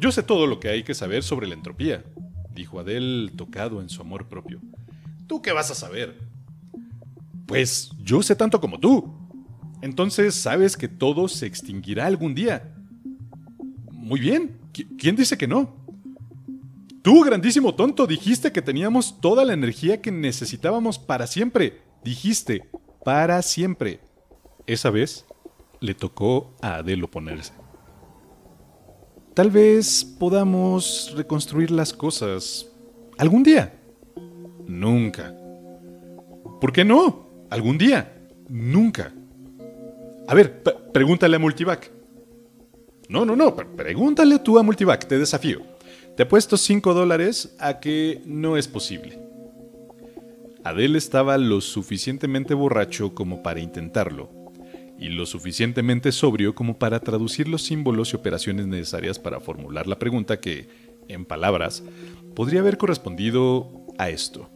Yo 0.00 0.10
sé 0.10 0.24
todo 0.24 0.48
lo 0.48 0.58
que 0.58 0.70
hay 0.70 0.82
que 0.82 0.92
saber 0.92 1.22
sobre 1.22 1.46
la 1.46 1.54
entropía, 1.54 2.02
dijo 2.52 2.80
Adel 2.80 3.30
tocado 3.36 3.80
en 3.80 3.88
su 3.88 4.00
amor 4.02 4.28
propio. 4.28 4.60
¿Tú 5.28 5.40
qué 5.40 5.52
vas 5.52 5.70
a 5.70 5.76
saber? 5.76 6.18
Pues 7.46 7.92
yo 8.02 8.24
sé 8.24 8.34
tanto 8.34 8.60
como 8.60 8.80
tú. 8.80 9.14
Entonces 9.82 10.34
sabes 10.34 10.76
que 10.76 10.88
todo 10.88 11.28
se 11.28 11.46
extinguirá 11.46 12.06
algún 12.06 12.34
día. 12.34 12.71
Muy 14.12 14.20
bien. 14.20 14.58
¿Quién 14.98 15.16
dice 15.16 15.38
que 15.38 15.48
no? 15.48 15.74
Tú, 17.00 17.22
grandísimo 17.22 17.74
tonto, 17.74 18.06
dijiste 18.06 18.52
que 18.52 18.60
teníamos 18.60 19.18
toda 19.22 19.42
la 19.42 19.54
energía 19.54 20.02
que 20.02 20.12
necesitábamos 20.12 20.98
para 20.98 21.26
siempre. 21.26 21.80
Dijiste, 22.04 22.68
para 23.06 23.40
siempre. 23.40 24.00
Esa 24.66 24.90
vez 24.90 25.24
le 25.80 25.94
tocó 25.94 26.54
a 26.60 26.74
Adele 26.74 27.04
oponerse. 27.04 27.54
Tal 29.32 29.50
vez 29.50 30.04
podamos 30.04 31.14
reconstruir 31.16 31.70
las 31.70 31.94
cosas 31.94 32.70
algún 33.16 33.42
día. 33.42 33.80
Nunca. 34.66 35.34
¿Por 36.60 36.70
qué 36.70 36.84
no? 36.84 37.46
Algún 37.48 37.78
día. 37.78 38.28
Nunca. 38.46 39.10
A 40.28 40.34
ver, 40.34 40.62
pregúntale 40.92 41.36
a 41.36 41.38
Multivac. 41.38 42.01
No, 43.08 43.24
no, 43.24 43.36
no, 43.36 43.54
pregúntale 43.54 44.38
tú 44.38 44.58
a 44.58 44.62
Multivac, 44.62 45.06
te 45.06 45.18
desafío. 45.18 45.60
Te 46.16 46.24
apuesto 46.24 46.56
5 46.56 46.94
dólares 46.94 47.54
a 47.58 47.80
que 47.80 48.22
no 48.24 48.56
es 48.56 48.68
posible. 48.68 49.18
Adele 50.64 50.98
estaba 50.98 51.38
lo 51.38 51.60
suficientemente 51.60 52.54
borracho 52.54 53.14
como 53.14 53.42
para 53.42 53.60
intentarlo, 53.60 54.30
y 54.98 55.08
lo 55.08 55.26
suficientemente 55.26 56.12
sobrio 56.12 56.54
como 56.54 56.78
para 56.78 57.00
traducir 57.00 57.48
los 57.48 57.62
símbolos 57.62 58.12
y 58.12 58.16
operaciones 58.16 58.66
necesarias 58.66 59.18
para 59.18 59.40
formular 59.40 59.88
la 59.88 59.98
pregunta 59.98 60.38
que, 60.38 60.68
en 61.08 61.24
palabras, 61.24 61.82
podría 62.36 62.60
haber 62.60 62.78
correspondido 62.78 63.86
a 63.98 64.10
esto. 64.10 64.48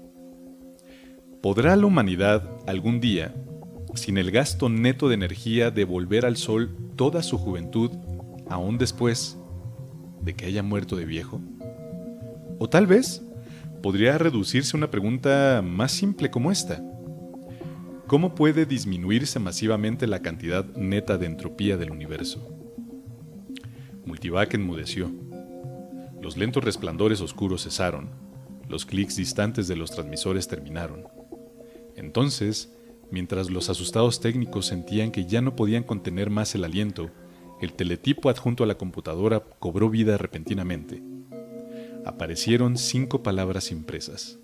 ¿Podrá 1.42 1.74
la 1.74 1.86
humanidad 1.86 2.48
algún 2.66 3.00
día, 3.00 3.34
sin 3.94 4.18
el 4.18 4.30
gasto 4.30 4.68
neto 4.68 5.08
de 5.08 5.14
energía, 5.14 5.70
devolver 5.70 6.24
al 6.26 6.36
Sol 6.36 6.76
toda 6.96 7.22
su 7.22 7.38
juventud, 7.38 7.90
aún 8.48 8.78
después 8.78 9.38
de 10.22 10.34
que 10.34 10.46
haya 10.46 10.62
muerto 10.62 10.96
de 10.96 11.04
viejo? 11.04 11.40
O 12.58 12.68
tal 12.68 12.86
vez 12.86 13.22
podría 13.82 14.18
reducirse 14.18 14.76
a 14.76 14.78
una 14.78 14.90
pregunta 14.90 15.62
más 15.64 15.92
simple 15.92 16.30
como 16.30 16.50
esta. 16.50 16.82
¿Cómo 18.06 18.34
puede 18.34 18.66
disminuirse 18.66 19.38
masivamente 19.38 20.06
la 20.06 20.22
cantidad 20.22 20.64
neta 20.76 21.18
de 21.18 21.26
entropía 21.26 21.76
del 21.76 21.90
universo? 21.90 22.48
Multivac 24.04 24.54
enmudeció. 24.54 25.10
Los 26.22 26.36
lentos 26.36 26.62
resplandores 26.64 27.20
oscuros 27.20 27.64
cesaron. 27.64 28.10
Los 28.68 28.86
clics 28.86 29.16
distantes 29.16 29.68
de 29.68 29.76
los 29.76 29.90
transmisores 29.90 30.48
terminaron. 30.48 31.04
Entonces, 31.96 32.72
mientras 33.10 33.50
los 33.50 33.70
asustados 33.70 34.20
técnicos 34.20 34.66
sentían 34.66 35.10
que 35.10 35.26
ya 35.26 35.40
no 35.40 35.56
podían 35.56 35.82
contener 35.82 36.30
más 36.30 36.54
el 36.54 36.64
aliento, 36.64 37.10
el 37.60 37.72
teletipo 37.72 38.28
adjunto 38.28 38.64
a 38.64 38.66
la 38.66 38.76
computadora 38.76 39.42
cobró 39.58 39.88
vida 39.88 40.18
repentinamente. 40.18 41.02
Aparecieron 42.04 42.76
cinco 42.76 43.22
palabras 43.22 43.72
impresas. 43.72 44.38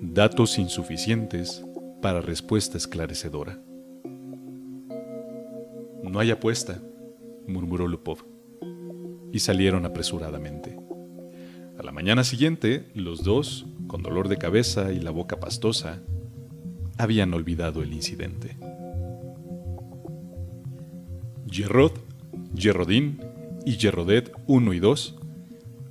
Datos 0.00 0.58
insuficientes 0.58 1.64
para 2.00 2.22
respuesta 2.22 2.78
esclarecedora. 2.78 3.60
No 6.02 6.18
hay 6.18 6.30
apuesta, 6.30 6.80
murmuró 7.46 7.86
Lupov, 7.86 8.24
y 9.32 9.38
salieron 9.40 9.84
apresuradamente. 9.84 10.76
A 11.78 11.82
la 11.82 11.92
mañana 11.92 12.24
siguiente, 12.24 12.90
los 12.94 13.22
dos, 13.22 13.66
con 13.86 14.02
dolor 14.02 14.28
de 14.28 14.38
cabeza 14.38 14.92
y 14.92 15.00
la 15.00 15.10
boca 15.10 15.38
pastosa, 15.38 16.02
habían 16.98 17.32
olvidado 17.32 17.82
el 17.82 17.92
incidente. 17.92 18.56
Gerrod, 21.50 21.92
Gerrodín 22.56 23.20
y 23.66 23.72
Gerrodet 23.72 24.32
1 24.46 24.72
y 24.72 24.78
2 24.78 25.16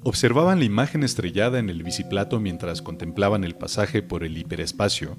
observaban 0.04 0.60
la 0.60 0.66
imagen 0.66 1.04
estrellada 1.04 1.60
en 1.60 1.70
el 1.70 1.84
biciplato 1.84 2.39
mientras 2.39 2.82
contemplaban 2.82 3.44
el 3.44 3.56
pasaje 3.56 4.01
por 4.01 4.24
el 4.24 4.38
hiperespacio, 4.38 5.18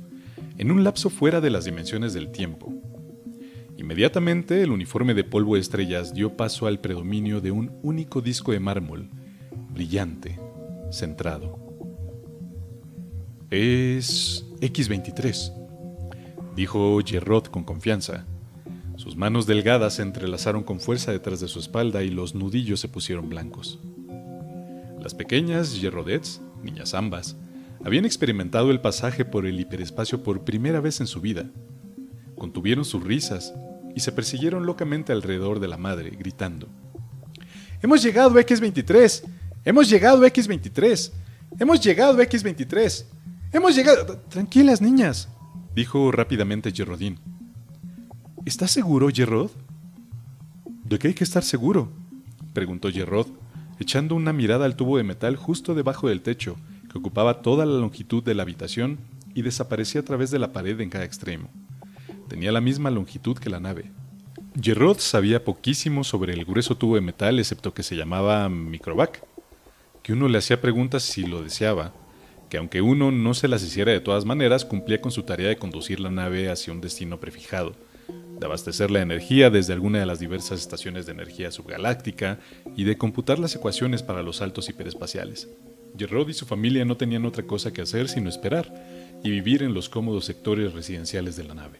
en 0.57 0.71
un 0.71 0.83
lapso 0.85 1.11
fuera 1.11 1.41
de 1.41 1.51
las 1.51 1.65
dimensiones 1.65 2.15
del 2.15 2.33
tiempo. 2.33 2.73
Inmediatamente 3.77 4.63
el 4.63 4.71
uniforme 4.71 5.15
de 5.15 5.25
polvo 5.25 5.57
estrellas 5.57 6.15
dio 6.15 6.37
paso 6.37 6.67
al 6.67 6.81
predominio 6.81 7.41
de 7.41 7.51
un 7.51 7.79
único 7.83 8.21
disco 8.21 8.53
de 8.53 8.61
mármol, 8.61 9.09
brillante, 9.73 10.39
centrado. 10.91 11.59
Es 13.51 14.47
X23, 14.61 15.53
dijo 16.57 17.01
Gerrod 17.05 17.47
con 17.47 17.65
confianza. 17.65 18.27
Sus 19.01 19.17
manos 19.17 19.47
delgadas 19.47 19.95
se 19.95 20.03
entrelazaron 20.03 20.63
con 20.63 20.79
fuerza 20.79 21.11
detrás 21.11 21.41
de 21.41 21.49
su 21.49 21.59
espalda 21.59 22.03
y 22.03 22.11
los 22.11 22.35
nudillos 22.35 22.81
se 22.81 22.89
pusieron 22.89 23.31
blancos. 23.31 23.79
Las 25.01 25.15
pequeñas 25.15 25.75
Gerrodets, 25.81 26.43
niñas 26.63 26.93
ambas, 26.93 27.35
habían 27.83 28.05
experimentado 28.05 28.71
el 28.71 28.83
pasaje 28.83 29.25
por 29.25 29.47
el 29.47 29.59
hiperespacio 29.59 30.23
por 30.23 30.45
primera 30.45 30.81
vez 30.83 31.01
en 31.01 31.07
su 31.07 31.23
vida. 31.23 31.47
Contuvieron 32.37 32.85
sus 32.85 33.03
risas 33.03 33.55
y 33.97 34.01
se 34.01 34.13
persiguieron 34.13 34.67
locamente 34.67 35.13
alrededor 35.13 35.61
de 35.61 35.69
la 35.69 35.79
madre, 35.79 36.11
gritando. 36.11 36.69
Hemos 37.81 38.03
llegado 38.03 38.39
X23. 38.39 39.23
Hemos 39.65 39.89
llegado 39.89 40.27
X23. 40.27 41.11
Hemos 41.59 41.81
llegado 41.81 42.19
X23. 42.19 43.05
Hemos 43.51 43.75
llegado... 43.75 44.19
Tranquilas, 44.29 44.83
niñas, 44.83 45.31
dijo 45.75 46.13
rápidamente 46.13 46.71
Gerrodín. 46.71 47.30
¿Estás 48.47 48.71
seguro, 48.71 49.09
Gerrod? 49.13 49.51
¿De 50.85 50.99
qué 50.99 51.09
hay 51.09 51.15
que 51.15 51.25
estar 51.25 51.45
seguro? 51.45 51.93
preguntó 52.55 52.91
Gerrod, 52.91 53.27
echando 53.79 54.15
una 54.15 54.33
mirada 54.33 54.65
al 54.65 54.77
tubo 54.77 54.97
de 54.97 55.05
metal 55.05 55.37
justo 55.37 55.75
debajo 55.75 56.09
del 56.09 56.23
techo, 56.23 56.57
que 56.91 56.97
ocupaba 56.97 57.43
toda 57.43 57.67
la 57.67 57.79
longitud 57.79 58.23
de 58.23 58.35
la 58.35 58.45
habitación 58.45 58.99
y 59.35 59.43
desaparecía 59.43 60.01
a 60.01 60.05
través 60.05 60.31
de 60.31 60.39
la 60.39 60.55
pared 60.55 60.81
en 60.81 60.89
cada 60.89 61.05
extremo. 61.05 61.51
Tenía 62.29 62.51
la 62.51 62.63
misma 62.63 62.91
longitud 62.91 63.37
que 63.37 63.51
la 63.51 63.61
nave. 63.61 63.93
Gerrod 64.59 65.01
sabía 65.01 65.45
poquísimo 65.45 66.03
sobre 66.03 66.33
el 66.33 66.47
grueso 66.47 66.79
tubo 66.79 66.95
de 66.95 67.03
metal, 67.03 67.39
excepto 67.39 67.75
que 67.75 67.83
se 67.83 67.95
llamaba 67.95 68.49
microvac, 68.49 69.23
que 70.03 70.15
uno 70.15 70.29
le 70.29 70.39
hacía 70.39 70.63
preguntas 70.63 71.03
si 71.03 71.25
lo 71.25 71.43
deseaba, 71.43 71.93
que 72.49 72.57
aunque 72.57 72.81
uno 72.81 73.11
no 73.11 73.35
se 73.35 73.49
las 73.49 73.63
hiciera 73.63 73.93
de 73.93 74.01
todas 74.01 74.25
maneras, 74.25 74.65
cumplía 74.65 75.03
con 75.03 75.13
su 75.13 75.25
tarea 75.25 75.49
de 75.49 75.59
conducir 75.59 76.01
la 76.01 76.11
nave 76.11 76.51
hacia 76.51 76.73
un 76.73 76.81
destino 76.81 77.21
prefijado, 77.21 77.75
de 78.41 78.47
abastecer 78.47 78.91
la 78.91 79.03
energía 79.03 79.51
desde 79.51 79.75
alguna 79.75 80.01
de 80.01 80.07
las 80.07 80.19
diversas 80.19 80.61
estaciones 80.61 81.05
de 81.05 81.13
energía 81.13 81.51
subgaláctica 81.51 82.39
y 82.75 82.85
de 82.85 82.97
computar 82.97 83.39
las 83.39 83.55
ecuaciones 83.55 84.03
para 84.03 84.23
los 84.23 84.37
saltos 84.37 84.69
hiperespaciales. 84.71 85.49
Gerrod 85.97 86.29
y 86.31 86.33
su 86.33 86.47
familia 86.47 86.85
no 86.87 86.97
tenían 86.97 87.27
otra 87.27 87.45
cosa 87.45 87.73
que 87.73 87.83
hacer 87.83 88.09
sino 88.09 88.31
esperar 88.31 88.73
y 89.23 89.31
vivir 89.31 89.63
en 89.63 89.75
los 89.75 89.91
cómodos 89.91 90.25
sectores 90.25 90.73
residenciales 90.73 91.37
de 91.37 91.45
la 91.45 91.55
nave. 91.55 91.79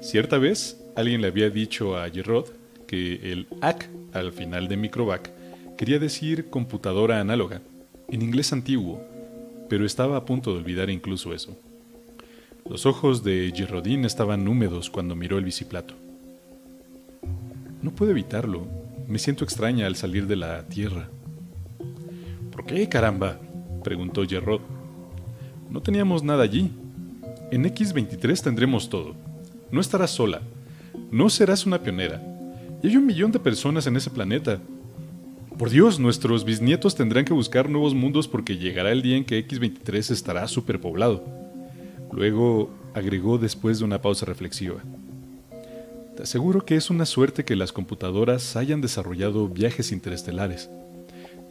Cierta 0.00 0.38
vez, 0.38 0.82
alguien 0.96 1.20
le 1.20 1.28
había 1.28 1.50
dicho 1.50 1.96
a 1.96 2.10
Gerrod 2.10 2.48
que 2.88 3.32
el 3.32 3.46
AC 3.60 3.88
al 4.12 4.32
final 4.32 4.66
de 4.66 4.76
Microvac 4.76 5.30
quería 5.78 6.00
decir 6.00 6.50
computadora 6.50 7.20
análoga, 7.20 7.62
en 8.08 8.22
inglés 8.22 8.52
antiguo, 8.52 9.00
pero 9.68 9.86
estaba 9.86 10.16
a 10.16 10.24
punto 10.24 10.52
de 10.52 10.58
olvidar 10.58 10.90
incluso 10.90 11.32
eso. 11.32 11.56
Los 12.68 12.86
ojos 12.86 13.22
de 13.22 13.52
Gerrodín 13.54 14.06
estaban 14.06 14.48
húmedos 14.48 14.88
cuando 14.88 15.14
miró 15.14 15.36
el 15.36 15.44
biciplato. 15.44 15.92
No 17.82 17.94
puedo 17.94 18.10
evitarlo. 18.10 18.66
Me 19.06 19.18
siento 19.18 19.44
extraña 19.44 19.86
al 19.86 19.96
salir 19.96 20.26
de 20.26 20.36
la 20.36 20.66
Tierra. 20.66 21.10
¿Por 22.50 22.64
qué, 22.64 22.88
caramba? 22.88 23.38
preguntó 23.82 24.26
Gerrod. 24.26 24.62
No 25.68 25.82
teníamos 25.82 26.22
nada 26.22 26.42
allí. 26.42 26.70
En 27.50 27.64
X23 27.64 28.42
tendremos 28.42 28.88
todo. 28.88 29.14
No 29.70 29.82
estarás 29.82 30.12
sola. 30.12 30.40
No 31.10 31.28
serás 31.28 31.66
una 31.66 31.82
pionera. 31.82 32.22
Y 32.82 32.88
hay 32.88 32.96
un 32.96 33.04
millón 33.04 33.30
de 33.30 33.40
personas 33.40 33.86
en 33.86 33.96
ese 33.96 34.08
planeta. 34.08 34.58
Por 35.58 35.68
Dios, 35.68 36.00
nuestros 36.00 36.46
bisnietos 36.46 36.94
tendrán 36.94 37.26
que 37.26 37.34
buscar 37.34 37.68
nuevos 37.68 37.94
mundos 37.94 38.26
porque 38.26 38.56
llegará 38.56 38.90
el 38.90 39.02
día 39.02 39.18
en 39.18 39.26
que 39.26 39.46
X23 39.46 40.10
estará 40.10 40.48
superpoblado. 40.48 41.43
Luego 42.14 42.70
agregó 42.94 43.38
después 43.38 43.78
de 43.78 43.84
una 43.84 44.00
pausa 44.00 44.24
reflexiva. 44.24 44.76
Te 46.16 46.22
aseguro 46.22 46.64
que 46.64 46.76
es 46.76 46.90
una 46.90 47.06
suerte 47.06 47.44
que 47.44 47.56
las 47.56 47.72
computadoras 47.72 48.54
hayan 48.56 48.80
desarrollado 48.80 49.48
viajes 49.48 49.90
interestelares 49.90 50.70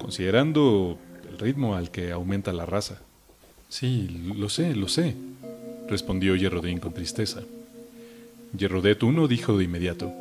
considerando 0.03 0.97
el 1.31 1.39
ritmo 1.39 1.75
al 1.75 1.89
que 1.89 2.11
aumenta 2.11 2.51
la 2.51 2.65
raza. 2.65 2.99
Sí, 3.69 4.33
lo 4.35 4.49
sé, 4.49 4.75
lo 4.75 4.89
sé, 4.89 5.15
respondió 5.87 6.35
Yerrodín 6.35 6.79
con 6.79 6.93
tristeza. 6.93 7.41
Yerrodet 8.55 9.01
1 9.01 9.27
dijo 9.29 9.57
de 9.57 9.63
inmediato, 9.63 10.11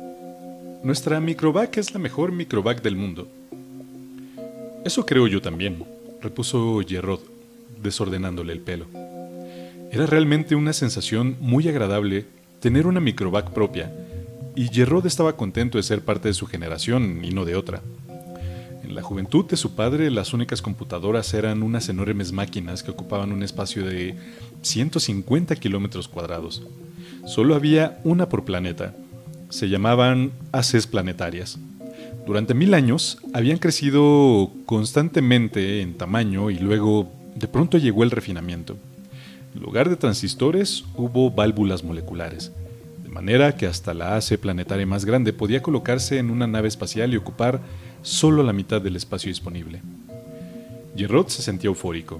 Nuestra 0.83 1.19
microvac 1.19 1.77
es 1.77 1.93
la 1.93 1.99
mejor 1.99 2.31
microvac 2.31 2.81
del 2.81 2.95
mundo. 2.95 3.27
Eso 4.85 5.05
creo 5.05 5.27
yo 5.27 5.41
también, 5.41 5.83
repuso 6.21 6.81
Yerrod, 6.81 7.19
desordenándole 7.81 8.53
el 8.53 8.61
pelo. 8.61 8.85
Era 9.93 10.07
realmente 10.07 10.55
una 10.55 10.73
sensación 10.73 11.37
muy 11.39 11.67
agradable 11.67 12.25
tener 12.59 12.87
una 12.87 12.99
microvac 12.99 13.51
propia, 13.51 13.93
y 14.55 14.69
Yerrod 14.69 15.05
estaba 15.05 15.37
contento 15.37 15.77
de 15.77 15.83
ser 15.83 16.01
parte 16.01 16.29
de 16.29 16.33
su 16.33 16.47
generación 16.47 17.23
y 17.23 17.29
no 17.29 17.45
de 17.45 17.55
otra. 17.55 17.83
En 18.83 18.95
la 18.95 19.03
juventud 19.03 19.45
de 19.45 19.55
su 19.55 19.75
padre, 19.75 20.09
las 20.09 20.33
únicas 20.33 20.63
computadoras 20.63 21.31
eran 21.35 21.61
unas 21.61 21.89
enormes 21.89 22.31
máquinas 22.31 22.81
que 22.81 22.89
ocupaban 22.89 23.31
un 23.31 23.43
espacio 23.43 23.85
de 23.85 24.15
150 24.63 25.55
kilómetros 25.57 26.07
cuadrados. 26.07 26.63
Solo 27.27 27.53
había 27.53 27.99
una 28.03 28.29
por 28.29 28.45
planeta. 28.45 28.95
Se 29.49 29.69
llamaban 29.69 30.31
haces 30.51 30.87
planetarias. 30.87 31.59
Durante 32.25 32.55
mil 32.55 32.73
años 32.73 33.19
habían 33.31 33.59
crecido 33.59 34.49
constantemente 34.65 35.81
en 35.81 35.93
tamaño 35.93 36.49
y 36.49 36.57
luego 36.57 37.11
de 37.35 37.47
pronto 37.47 37.77
llegó 37.77 38.03
el 38.03 38.09
refinamiento. 38.09 38.75
En 39.55 39.61
lugar 39.61 39.87
de 39.87 39.95
transistores 39.95 40.83
hubo 40.95 41.29
válvulas 41.29 41.83
moleculares, 41.83 42.51
de 43.03 43.09
manera 43.09 43.55
que 43.55 43.67
hasta 43.67 43.93
la 43.93 44.15
AC 44.15 44.37
planetaria 44.39 44.85
más 44.87 45.05
grande 45.05 45.31
podía 45.31 45.61
colocarse 45.61 46.17
en 46.17 46.31
una 46.31 46.47
nave 46.47 46.67
espacial 46.67 47.13
y 47.13 47.17
ocupar 47.17 47.61
solo 48.01 48.41
la 48.41 48.53
mitad 48.53 48.81
del 48.81 48.95
espacio 48.95 49.29
disponible. 49.29 49.81
Gerrod 50.95 51.27
se 51.27 51.43
sentía 51.43 51.67
eufórico. 51.67 52.19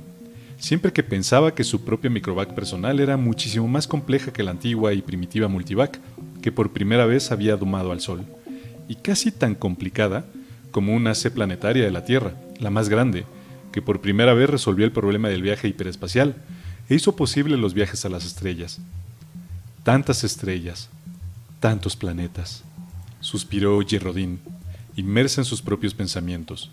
Siempre 0.58 0.94
que 0.94 1.02
pensaba 1.02 1.56
que 1.56 1.64
su 1.64 1.84
propia 1.84 2.12
microvac 2.12 2.54
personal 2.54 3.00
era 3.00 3.18
muchísimo 3.18 3.68
más 3.68 3.88
compleja 3.88 4.32
que 4.32 4.44
la 4.44 4.52
antigua 4.52 4.94
y 4.94 5.02
primitiva 5.02 5.48
multivac 5.48 6.00
que 6.42 6.52
por 6.52 6.72
primera 6.72 7.08
vez 7.08 7.32
había 7.32 7.58
domado 7.58 7.92
al 7.92 8.00
Sol, 8.00 8.22
y 8.88 8.96
casi 8.96 9.32
tan 9.32 9.56
complicada 9.56 10.26
como 10.70 10.94
una 10.94 11.16
C 11.16 11.32
planetaria 11.32 11.84
de 11.84 11.92
la 11.92 12.06
Tierra, 12.06 12.34
la 12.60 12.70
más 12.70 12.90
grande, 12.90 13.26
que 13.72 13.82
por 13.82 14.02
primera 14.02 14.36
vez 14.36 14.50
resolvió 14.50 14.86
el 14.86 14.92
problema 14.92 15.30
del 15.30 15.42
viaje 15.42 15.68
hiperespacial 15.68 16.36
e 16.90 16.96
hizo 16.96 17.16
posible 17.16 17.58
los 17.58 17.74
viajes 17.74 18.06
a 18.06 18.10
las 18.10 18.26
estrellas. 18.26 18.80
Tantas 19.84 20.24
estrellas, 20.24 20.90
tantos 21.60 21.96
planetas, 21.96 22.64
suspiró 23.20 23.80
Gerrodín, 23.88 24.40
inmersa 24.96 25.42
en 25.42 25.46
sus 25.46 25.62
propios 25.62 25.94
pensamientos. 25.94 26.72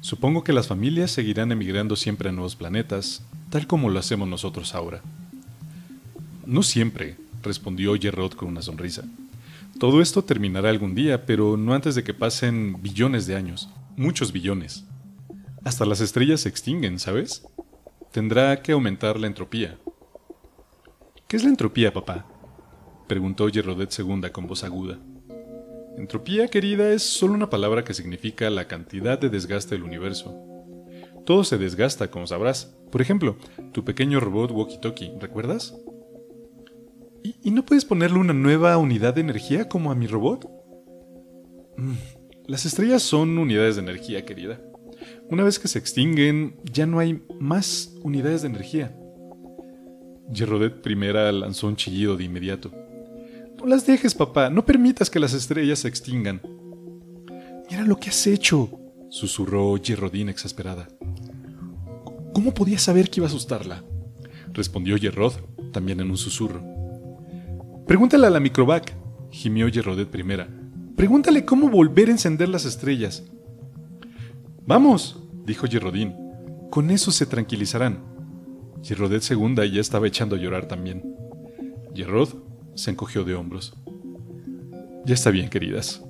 Supongo 0.00 0.44
que 0.44 0.52
las 0.52 0.66
familias 0.66 1.10
seguirán 1.10 1.50
emigrando 1.52 1.96
siempre 1.96 2.28
a 2.28 2.32
nuevos 2.32 2.56
planetas, 2.56 3.22
tal 3.50 3.66
como 3.66 3.90
lo 3.90 3.98
hacemos 3.98 4.28
nosotros 4.28 4.74
ahora. 4.74 5.02
No 6.46 6.62
siempre, 6.62 7.16
respondió 7.42 7.94
Gerrod 7.98 8.32
con 8.32 8.48
una 8.48 8.62
sonrisa. 8.62 9.04
Todo 9.78 10.00
esto 10.00 10.22
terminará 10.24 10.70
algún 10.70 10.94
día, 10.94 11.26
pero 11.26 11.56
no 11.56 11.74
antes 11.74 11.94
de 11.94 12.02
que 12.02 12.14
pasen 12.14 12.82
billones 12.82 13.26
de 13.26 13.36
años, 13.36 13.68
muchos 13.96 14.32
billones. 14.32 14.84
Hasta 15.64 15.84
las 15.84 16.00
estrellas 16.00 16.40
se 16.40 16.48
extinguen, 16.48 16.98
¿sabes? 16.98 17.42
Tendrá 18.12 18.62
que 18.62 18.72
aumentar 18.72 19.20
la 19.20 19.26
entropía. 19.26 19.78
¿Qué 21.26 21.36
es 21.36 21.44
la 21.44 21.50
entropía, 21.50 21.92
papá? 21.92 22.26
preguntó 23.06 23.48
Gerrodet 23.48 23.92
II 23.98 24.30
con 24.32 24.46
voz 24.46 24.64
aguda. 24.64 24.98
Entropía, 25.98 26.48
querida, 26.48 26.90
es 26.92 27.02
solo 27.02 27.34
una 27.34 27.50
palabra 27.50 27.84
que 27.84 27.92
significa 27.92 28.48
la 28.48 28.66
cantidad 28.66 29.18
de 29.18 29.28
desgaste 29.28 29.74
del 29.74 29.82
universo. 29.82 30.34
Todo 31.26 31.44
se 31.44 31.58
desgasta, 31.58 32.10
como 32.10 32.26
sabrás. 32.26 32.74
Por 32.90 33.02
ejemplo, 33.02 33.36
tu 33.72 33.84
pequeño 33.84 34.20
robot 34.20 34.52
walkie-talkie, 34.52 35.18
¿recuerdas? 35.20 35.76
¿Y, 37.22 37.50
no 37.50 37.66
puedes 37.66 37.84
ponerle 37.84 38.18
una 38.18 38.32
nueva 38.32 38.78
unidad 38.78 39.14
de 39.14 39.20
energía 39.20 39.68
como 39.68 39.90
a 39.90 39.94
mi 39.94 40.06
robot? 40.06 40.48
Mm, 41.76 41.94
las 42.46 42.64
estrellas 42.64 43.02
son 43.02 43.36
unidades 43.36 43.76
de 43.76 43.82
energía, 43.82 44.24
querida. 44.24 44.60
Una 45.30 45.44
vez 45.44 45.58
que 45.58 45.68
se 45.68 45.78
extinguen, 45.78 46.56
ya 46.72 46.86
no 46.86 46.98
hay 46.98 47.22
más 47.38 47.94
unidades 48.02 48.42
de 48.42 48.48
energía. 48.48 48.96
Gerrodet 50.32 50.86
I 50.86 50.94
lanzó 50.94 51.68
un 51.68 51.76
chillido 51.76 52.16
de 52.16 52.24
inmediato. 52.24 52.70
No 53.58 53.66
las 53.66 53.86
dejes, 53.86 54.14
papá. 54.14 54.50
No 54.50 54.64
permitas 54.64 55.10
que 55.10 55.20
las 55.20 55.34
estrellas 55.34 55.80
se 55.80 55.88
extingan. 55.88 56.40
Mira 57.70 57.84
lo 57.84 57.96
que 57.96 58.08
has 58.08 58.26
hecho, 58.26 58.70
susurró 59.10 59.76
Gerrodín 59.82 60.28
exasperada. 60.28 60.88
¿Cómo 62.32 62.54
podía 62.54 62.78
saber 62.78 63.10
que 63.10 63.20
iba 63.20 63.26
a 63.26 63.30
asustarla? 63.30 63.84
respondió 64.52 64.96
Gerrod, 64.96 65.34
también 65.72 66.00
en 66.00 66.10
un 66.10 66.16
susurro. 66.16 66.62
Pregúntale 67.86 68.26
a 68.26 68.30
la 68.30 68.40
microvac, 68.40 68.94
gimió 69.30 69.68
Gerrodet 69.70 70.08
primera. 70.08 70.48
Pregúntale 70.96 71.44
cómo 71.44 71.68
volver 71.68 72.08
a 72.08 72.12
encender 72.12 72.48
las 72.48 72.64
estrellas. 72.64 73.24
Vamos, 74.68 75.18
dijo 75.46 75.66
Gerrodín. 75.66 76.14
Con 76.68 76.90
eso 76.90 77.10
se 77.10 77.24
tranquilizarán. 77.24 78.04
Gerrodet 78.82 79.22
segunda 79.22 79.64
ya 79.64 79.80
estaba 79.80 80.06
echando 80.06 80.36
a 80.36 80.38
llorar 80.38 80.68
también. 80.68 81.16
Gerrod 81.94 82.34
se 82.74 82.90
encogió 82.90 83.24
de 83.24 83.34
hombros. 83.34 83.74
Ya 85.06 85.14
está 85.14 85.30
bien, 85.30 85.48
queridas. 85.48 86.04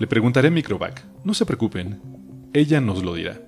Le 0.00 0.08
preguntaré 0.08 0.48
a 0.48 0.50
Microvac. 0.50 1.04
No 1.22 1.34
se 1.34 1.46
preocupen. 1.46 2.00
Ella 2.52 2.80
nos 2.80 3.04
lo 3.04 3.14
dirá. 3.14 3.40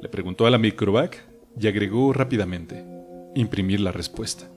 Le 0.00 0.08
preguntó 0.08 0.46
a 0.46 0.50
la 0.50 0.56
Microvac 0.56 1.22
y 1.60 1.66
agregó 1.66 2.14
rápidamente. 2.14 2.86
Imprimir 3.34 3.80
la 3.80 3.92
respuesta. 3.92 4.48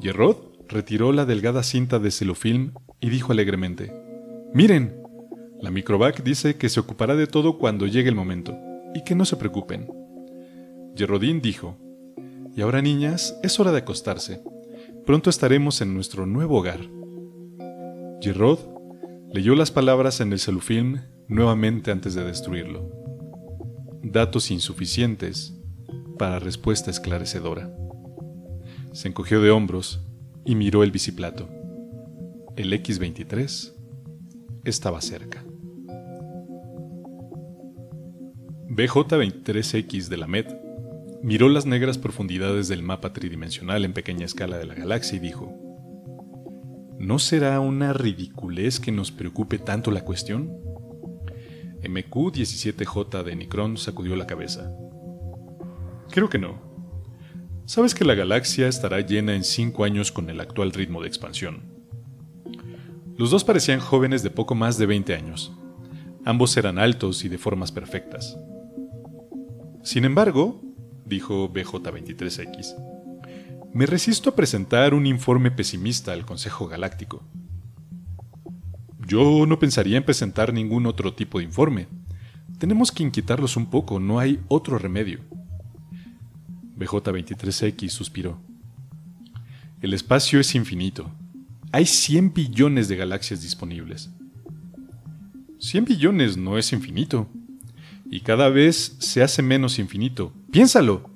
Gerrod 0.00 0.38
retiró 0.70 1.12
la 1.12 1.26
delgada 1.26 1.62
cinta 1.62 1.98
de 1.98 2.10
celofilm 2.10 2.72
y 2.98 3.10
dijo 3.10 3.32
alegremente. 3.32 3.92
Miren, 4.54 5.03
la 5.64 5.70
Microvac 5.70 6.22
dice 6.22 6.56
que 6.56 6.68
se 6.68 6.78
ocupará 6.78 7.16
de 7.16 7.26
todo 7.26 7.56
cuando 7.56 7.86
llegue 7.86 8.10
el 8.10 8.14
momento, 8.14 8.54
y 8.94 9.02
que 9.02 9.14
no 9.14 9.24
se 9.24 9.36
preocupen. 9.36 9.88
Gerrodín 10.94 11.40
dijo, 11.40 11.78
Y 12.54 12.60
ahora 12.60 12.82
niñas, 12.82 13.34
es 13.42 13.58
hora 13.58 13.72
de 13.72 13.78
acostarse. 13.78 14.42
Pronto 15.06 15.30
estaremos 15.30 15.80
en 15.80 15.94
nuestro 15.94 16.26
nuevo 16.26 16.58
hogar. 16.58 16.80
Gerrod 18.20 18.58
leyó 19.32 19.54
las 19.54 19.70
palabras 19.70 20.20
en 20.20 20.34
el 20.34 20.38
celufilm 20.38 21.00
nuevamente 21.28 21.90
antes 21.90 22.14
de 22.14 22.24
destruirlo. 22.24 22.92
Datos 24.02 24.50
insuficientes 24.50 25.54
para 26.18 26.40
respuesta 26.40 26.90
esclarecedora. 26.90 27.74
Se 28.92 29.08
encogió 29.08 29.40
de 29.40 29.50
hombros 29.50 30.02
y 30.44 30.56
miró 30.56 30.82
el 30.82 30.90
biciplato. 30.90 31.48
El 32.54 32.70
X-23 32.70 33.72
estaba 34.64 35.00
cerca. 35.00 35.43
BJ-23X 38.74 40.08
de 40.08 40.16
la 40.16 40.26
MED 40.26 40.46
miró 41.22 41.48
las 41.48 41.64
negras 41.64 41.96
profundidades 41.96 42.66
del 42.66 42.82
mapa 42.82 43.12
tridimensional 43.12 43.84
en 43.84 43.92
pequeña 43.92 44.26
escala 44.26 44.58
de 44.58 44.66
la 44.66 44.74
galaxia 44.74 45.14
y 45.14 45.20
dijo, 45.20 45.54
¿No 46.98 47.20
será 47.20 47.60
una 47.60 47.92
ridiculez 47.92 48.80
que 48.80 48.90
nos 48.90 49.12
preocupe 49.12 49.58
tanto 49.58 49.92
la 49.92 50.00
cuestión? 50.04 50.58
MQ-17J 51.82 53.22
de 53.22 53.36
Nicron 53.36 53.76
sacudió 53.76 54.16
la 54.16 54.26
cabeza. 54.26 54.72
Creo 56.10 56.28
que 56.28 56.40
no. 56.40 56.60
Sabes 57.66 57.94
que 57.94 58.04
la 58.04 58.16
galaxia 58.16 58.66
estará 58.66 59.00
llena 59.02 59.36
en 59.36 59.44
cinco 59.44 59.84
años 59.84 60.10
con 60.10 60.28
el 60.30 60.40
actual 60.40 60.72
ritmo 60.72 61.00
de 61.00 61.06
expansión. 61.06 61.62
Los 63.16 63.30
dos 63.30 63.44
parecían 63.44 63.78
jóvenes 63.78 64.24
de 64.24 64.30
poco 64.30 64.56
más 64.56 64.78
de 64.78 64.86
20 64.86 65.14
años. 65.14 65.52
Ambos 66.24 66.56
eran 66.56 66.80
altos 66.80 67.24
y 67.24 67.28
de 67.28 67.38
formas 67.38 67.70
perfectas. 67.70 68.36
Sin 69.84 70.06
embargo, 70.06 70.62
dijo 71.04 71.52
BJ23X, 71.52 72.74
me 73.74 73.84
resisto 73.84 74.30
a 74.30 74.34
presentar 74.34 74.94
un 74.94 75.04
informe 75.04 75.50
pesimista 75.50 76.14
al 76.14 76.24
Consejo 76.24 76.66
Galáctico. 76.66 77.22
Yo 79.06 79.44
no 79.46 79.58
pensaría 79.58 79.98
en 79.98 80.04
presentar 80.04 80.54
ningún 80.54 80.86
otro 80.86 81.12
tipo 81.12 81.38
de 81.38 81.44
informe. 81.44 81.88
Tenemos 82.58 82.90
que 82.90 83.02
inquietarlos 83.02 83.58
un 83.58 83.66
poco, 83.66 84.00
no 84.00 84.18
hay 84.18 84.40
otro 84.48 84.78
remedio. 84.78 85.20
BJ23X 86.78 87.90
suspiró. 87.90 88.40
El 89.82 89.92
espacio 89.92 90.40
es 90.40 90.54
infinito. 90.54 91.10
Hay 91.72 91.84
100 91.84 92.32
billones 92.32 92.88
de 92.88 92.96
galaxias 92.96 93.42
disponibles. 93.42 94.08
100 95.58 95.84
billones 95.84 96.38
no 96.38 96.56
es 96.56 96.72
infinito. 96.72 97.28
Y 98.04 98.20
cada 98.20 98.48
vez 98.48 98.96
se 98.98 99.22
hace 99.22 99.42
menos 99.42 99.78
infinito. 99.78 100.32
Piénsalo. 100.50 101.10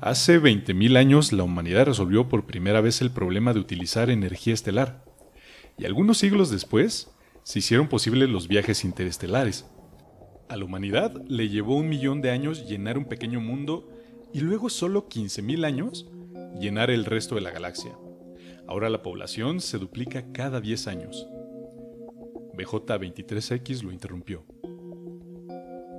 Hace 0.00 0.40
20.000 0.40 0.96
años 0.96 1.32
la 1.32 1.44
humanidad 1.44 1.86
resolvió 1.86 2.28
por 2.28 2.46
primera 2.46 2.80
vez 2.80 3.00
el 3.00 3.10
problema 3.10 3.52
de 3.52 3.60
utilizar 3.60 4.10
energía 4.10 4.54
estelar. 4.54 5.04
Y 5.78 5.84
algunos 5.84 6.18
siglos 6.18 6.50
después 6.50 7.10
se 7.44 7.58
hicieron 7.60 7.88
posibles 7.88 8.28
los 8.28 8.48
viajes 8.48 8.84
interestelares. 8.84 9.66
A 10.48 10.56
la 10.56 10.64
humanidad 10.64 11.22
le 11.28 11.48
llevó 11.48 11.76
un 11.76 11.88
millón 11.88 12.20
de 12.20 12.30
años 12.30 12.68
llenar 12.68 12.98
un 12.98 13.06
pequeño 13.06 13.40
mundo 13.40 13.88
y 14.32 14.40
luego 14.40 14.70
solo 14.70 15.08
15.000 15.08 15.64
años 15.64 16.10
llenar 16.58 16.90
el 16.90 17.04
resto 17.04 17.34
de 17.34 17.40
la 17.40 17.50
galaxia. 17.50 17.96
Ahora 18.66 18.90
la 18.90 19.02
población 19.02 19.60
se 19.60 19.78
duplica 19.78 20.32
cada 20.32 20.60
10 20.60 20.86
años. 20.88 21.26
BJ23X 22.54 23.82
lo 23.82 23.92
interrumpió. 23.92 24.44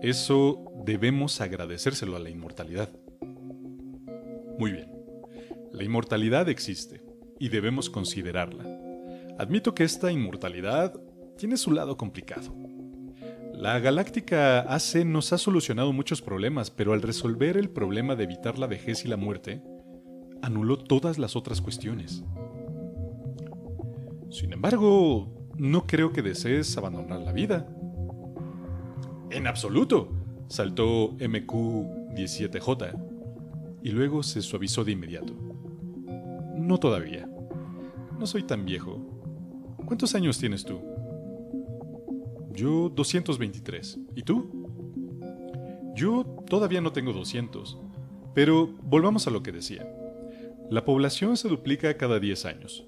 Eso 0.03 0.65
debemos 0.83 1.39
agradecérselo 1.39 2.17
a 2.17 2.19
la 2.19 2.29
inmortalidad. 2.29 2.89
Muy 4.59 4.73
bien. 4.73 4.91
La 5.71 5.85
inmortalidad 5.85 6.49
existe 6.49 7.01
y 7.39 7.47
debemos 7.47 7.89
considerarla. 7.89 8.65
Admito 9.39 9.73
que 9.73 9.85
esta 9.85 10.11
inmortalidad 10.11 10.93
tiene 11.37 11.55
su 11.55 11.71
lado 11.71 11.95
complicado. 11.95 12.53
La 13.53 13.79
Galáctica 13.79 14.59
AC 14.59 15.05
nos 15.05 15.31
ha 15.31 15.37
solucionado 15.37 15.93
muchos 15.93 16.21
problemas, 16.21 16.69
pero 16.69 16.91
al 16.91 17.01
resolver 17.01 17.55
el 17.55 17.69
problema 17.69 18.17
de 18.17 18.25
evitar 18.25 18.59
la 18.59 18.67
vejez 18.67 19.05
y 19.05 19.07
la 19.07 19.15
muerte, 19.15 19.63
anuló 20.41 20.79
todas 20.79 21.17
las 21.17 21.37
otras 21.37 21.61
cuestiones. 21.61 22.25
Sin 24.29 24.51
embargo, 24.51 25.49
no 25.55 25.87
creo 25.87 26.11
que 26.11 26.21
desees 26.21 26.77
abandonar 26.77 27.21
la 27.21 27.31
vida. 27.31 27.73
En 29.33 29.47
absoluto, 29.47 30.09
saltó 30.47 31.17
MQ-17J, 31.17 33.13
y 33.81 33.89
luego 33.89 34.21
se 34.21 34.43
suavizó 34.43 34.83
de 34.83 34.91
inmediato. 34.91 35.33
No 36.55 36.79
todavía. 36.79 37.27
No 38.19 38.27
soy 38.27 38.43
tan 38.43 38.63
viejo. 38.63 39.01
¿Cuántos 39.85 40.13
años 40.13 40.37
tienes 40.37 40.63
tú? 40.63 40.79
Yo 42.51 42.89
223. 42.89 43.99
¿Y 44.15 44.21
tú? 44.21 44.69
Yo 45.95 46.23
todavía 46.47 46.79
no 46.79 46.93
tengo 46.93 47.11
200. 47.11 47.79
Pero 48.35 48.69
volvamos 48.83 49.25
a 49.25 49.31
lo 49.31 49.41
que 49.41 49.51
decía. 49.51 49.85
La 50.69 50.85
población 50.85 51.37
se 51.37 51.49
duplica 51.49 51.97
cada 51.97 52.19
10 52.19 52.45
años. 52.45 52.87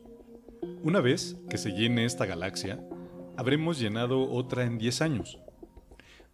Una 0.84 1.01
vez 1.01 1.38
que 1.49 1.58
se 1.58 1.71
llene 1.71 2.05
esta 2.05 2.27
galaxia, 2.27 2.88
habremos 3.36 3.79
llenado 3.79 4.31
otra 4.31 4.63
en 4.63 4.77
10 4.77 5.01
años. 5.01 5.39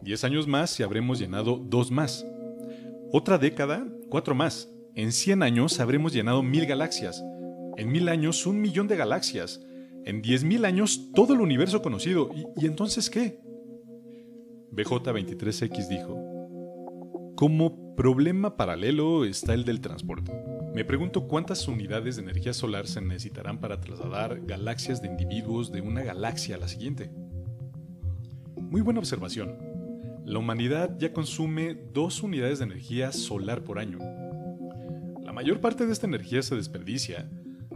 10 0.01 0.23
años 0.23 0.47
más 0.47 0.79
y 0.79 0.83
habremos 0.83 1.19
llenado 1.19 1.57
dos 1.57 1.91
más. 1.91 2.25
Otra 3.11 3.37
década, 3.37 3.87
cuatro 4.09 4.35
más. 4.35 4.69
En 4.95 5.11
100 5.11 5.43
años 5.43 5.79
habremos 5.79 6.13
llenado 6.13 6.43
mil 6.43 6.65
galaxias. 6.65 7.23
En 7.77 7.91
mil 7.91 8.09
años, 8.09 8.45
un 8.45 8.61
millón 8.61 8.87
de 8.87 8.97
galaxias. 8.97 9.61
En 10.03 10.23
10.000 10.23 10.65
años, 10.65 11.11
todo 11.13 11.33
el 11.33 11.41
universo 11.41 11.81
conocido. 11.81 12.31
¿Y, 12.57 12.65
entonces 12.65 13.09
qué? 13.09 13.39
BJ23X 14.71 15.87
dijo, 15.87 17.33
como 17.35 17.95
problema 17.95 18.57
paralelo 18.57 19.25
está 19.25 19.53
el 19.53 19.63
del 19.63 19.81
transporte. 19.81 20.31
Me 20.73 20.85
pregunto 20.85 21.27
cuántas 21.27 21.67
unidades 21.67 22.15
de 22.15 22.23
energía 22.23 22.53
solar 22.53 22.87
se 22.87 23.01
necesitarán 23.01 23.59
para 23.59 23.79
trasladar 23.79 24.41
galaxias 24.41 25.01
de 25.01 25.09
individuos 25.09 25.71
de 25.71 25.81
una 25.81 26.01
galaxia 26.01 26.55
a 26.55 26.59
la 26.59 26.67
siguiente. 26.67 27.11
Muy 28.55 28.81
buena 28.81 29.01
observación. 29.01 29.70
La 30.31 30.39
humanidad 30.39 30.97
ya 30.97 31.11
consume 31.11 31.75
dos 31.93 32.23
unidades 32.23 32.59
de 32.59 32.63
energía 32.63 33.11
solar 33.11 33.65
por 33.65 33.79
año. 33.79 33.99
La 35.25 35.33
mayor 35.33 35.59
parte 35.59 35.85
de 35.85 35.91
esta 35.91 36.07
energía 36.07 36.41
se 36.41 36.55
desperdicia 36.55 37.29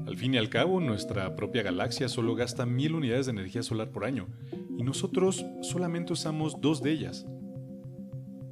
al 0.06 0.16
fin 0.16 0.36
y 0.36 0.38
al 0.38 0.48
cabo, 0.48 0.80
nuestra 0.80 1.36
propia 1.36 1.64
galaxia 1.64 2.08
solo 2.08 2.34
gasta 2.34 2.66
mil 2.66 2.96
unidades 2.96 3.26
de 3.26 3.34
energía 3.34 3.62
solar 3.62 3.90
por 3.90 4.06
año, 4.06 4.30
y 4.78 4.84
nosotros 4.84 5.46
solamente 5.64 6.14
usamos 6.14 6.62
dos 6.62 6.82
de 6.82 6.92
ellas. 6.92 7.26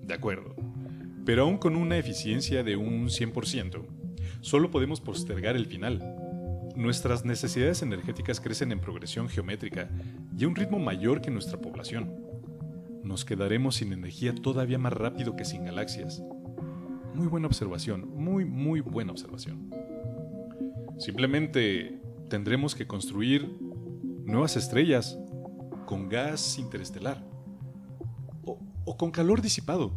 De 0.01 0.13
acuerdo, 0.13 0.53
pero 1.25 1.43
aún 1.43 1.57
con 1.57 1.77
una 1.77 1.97
eficiencia 1.97 2.61
de 2.61 2.75
un 2.75 3.07
100%, 3.07 3.85
solo 4.41 4.69
podemos 4.69 4.99
postergar 4.99 5.55
el 5.55 5.65
final. 5.65 6.01
Nuestras 6.75 7.23
necesidades 7.23 7.83
energéticas 7.83 8.41
crecen 8.41 8.73
en 8.73 8.81
progresión 8.81 9.29
geométrica 9.29 9.89
y 10.37 10.43
a 10.43 10.47
un 10.49 10.55
ritmo 10.55 10.77
mayor 10.77 11.21
que 11.21 11.31
nuestra 11.31 11.61
población. 11.61 12.32
Nos 13.03 13.25
quedaremos 13.25 13.75
sin 13.75 13.91
energía 13.91 14.33
todavía 14.33 14.77
más 14.77 14.93
rápido 14.93 15.35
que 15.35 15.45
sin 15.45 15.65
galaxias. 15.65 16.23
Muy 17.13 17.27
buena 17.27 17.47
observación, 17.47 18.09
muy, 18.15 18.45
muy 18.45 18.79
buena 18.79 19.11
observación. 19.11 19.69
Simplemente 20.97 22.01
tendremos 22.29 22.75
que 22.75 22.87
construir 22.87 23.57
nuevas 24.25 24.55
estrellas 24.55 25.19
con 25.85 26.07
gas 26.07 26.57
interestelar. 26.57 27.23
¿O 28.85 28.97
con 28.97 29.11
calor 29.11 29.41
disipado? 29.41 29.93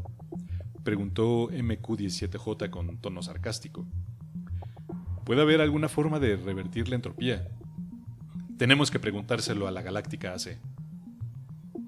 Preguntó 0.85 1.49
MQ-17J 1.51 2.71
con 2.71 2.99
tono 2.99 3.23
sarcástico. 3.23 3.87
¿Puede 5.25 5.42
haber 5.42 5.61
alguna 5.61 5.88
forma 5.88 6.21
de 6.21 6.37
revertir 6.37 6.88
la 6.88 6.95
entropía? 6.95 7.49
Tenemos 8.59 8.90
que 8.90 9.01
preguntárselo 9.01 9.66
a 9.66 9.73
la 9.73 9.83
Galáctica 9.83 10.33
AC. 10.33 10.59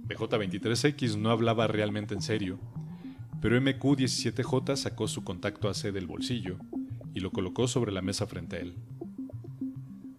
BJ-23X 0.08 1.16
no 1.16 1.30
hablaba 1.30 1.66
realmente 1.66 2.14
en 2.14 2.22
serio, 2.22 2.58
pero 3.42 3.60
MQ-17J 3.60 4.76
sacó 4.76 5.06
su 5.06 5.22
contacto 5.22 5.68
AC 5.68 5.92
del 5.92 6.06
bolsillo 6.06 6.56
y 7.14 7.20
lo 7.20 7.30
colocó 7.30 7.68
sobre 7.68 7.92
la 7.92 8.00
mesa 8.00 8.26
frente 8.26 8.56
a 8.56 8.60
él. 8.60 8.74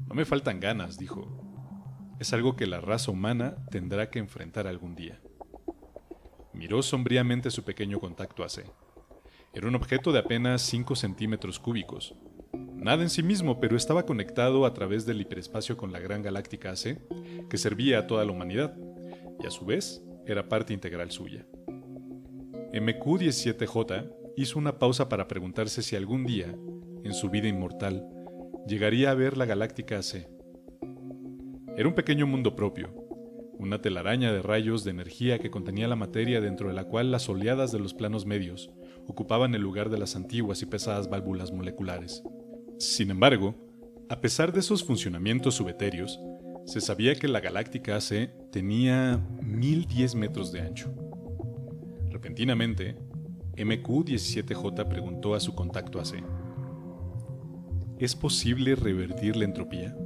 No 0.08 0.14
me 0.14 0.26
faltan 0.26 0.60
ganas, 0.60 0.98
dijo. 0.98 1.28
Es 2.20 2.34
algo 2.34 2.56
que 2.56 2.68
la 2.68 2.82
raza 2.82 3.12
humana 3.12 3.56
tendrá 3.72 4.10
que 4.10 4.20
enfrentar 4.20 4.68
algún 4.68 4.96
día. 4.96 5.20
Miró 6.54 6.84
sombríamente 6.84 7.50
su 7.50 7.64
pequeño 7.64 8.00
contacto 8.00 8.44
AC. 8.44 8.66
Era 9.54 9.68
un 9.68 9.76
objeto 9.76 10.12
de 10.12 10.20
apenas 10.20 10.62
5 10.62 10.96
centímetros 10.96 11.60
cúbicos. 11.60 12.14
Nada 12.76 13.02
en 13.02 13.10
sí 13.10 13.24
mismo, 13.24 13.60
pero 13.60 13.76
estaba 13.76 14.06
conectado 14.06 14.66
a 14.66 14.74
través 14.74 15.06
del 15.06 15.22
hiperespacio 15.22 15.78
con 15.78 15.92
la 15.92 16.00
gran 16.00 16.22
galáctica 16.22 16.72
AC, 16.72 17.00
que 17.50 17.58
servía 17.58 18.00
a 18.00 18.08
toda 18.08 18.24
la 18.24 18.32
humanidad, 18.32 18.76
y 19.40 19.48
a 19.48 19.52
su 19.52 19.66
vez 19.66 20.04
era 20.26 20.48
parte 20.48 20.74
integral 20.74 21.12
suya. 21.12 21.46
MQ-17J 22.74 24.12
hizo 24.36 24.60
una 24.60 24.78
pausa 24.78 25.10
para 25.10 25.28
preguntarse 25.28 25.82
si 25.82 25.96
algún 25.96 26.26
día, 26.26 26.56
en 27.04 27.14
su 27.14 27.30
vida 27.30 27.48
inmortal, 27.48 28.08
llegaría 28.68 29.12
a 29.12 29.16
ver 29.16 29.38
la 29.38 29.46
galáctica 29.46 29.98
AC. 29.98 30.28
Era 31.76 31.88
un 31.88 31.96
pequeño 31.96 32.28
mundo 32.28 32.56
propio, 32.56 32.94
una 33.58 33.82
telaraña 33.82 34.32
de 34.32 34.42
rayos 34.42 34.84
de 34.84 34.92
energía 34.92 35.40
que 35.40 35.50
contenía 35.50 35.88
la 35.88 35.96
materia 35.96 36.42
dentro 36.42 36.68
de 36.70 36.74
la 36.74 36.86
cual 36.86 37.12
las 37.12 37.28
oleadas 37.28 37.72
de 37.72 37.80
los 37.80 37.94
planos 37.94 38.26
medios 38.26 38.70
ocupaban 39.08 39.56
el 39.56 39.62
lugar 39.62 39.90
de 39.90 39.98
las 39.98 40.16
antiguas 40.16 40.62
y 40.62 40.66
pesadas 40.66 41.10
válvulas 41.10 41.52
moleculares. 41.52 42.24
Sin 42.78 43.12
embargo, 43.12 43.56
a 44.10 44.22
pesar 44.22 44.54
de 44.54 44.60
esos 44.62 44.84
funcionamientos 44.84 45.56
subetéreos, 45.56 46.20
se 46.70 46.82
sabía 46.82 47.16
que 47.16 47.28
la 47.28 47.40
galáctica 47.40 47.96
AC 47.96 48.30
tenía 48.52 49.20
1010 49.42 50.14
metros 50.14 50.52
de 50.52 50.62
ancho. 50.62 50.94
Repentinamente, 52.12 52.96
MQ-17J 53.56 54.88
preguntó 54.88 55.34
a 55.34 55.40
su 55.40 55.56
contacto 55.56 56.00
AC. 56.00 56.24
¿Es 57.98 58.16
posible 58.16 58.76
revertir 58.76 59.36
la 59.36 59.46
entropía? 59.46 59.98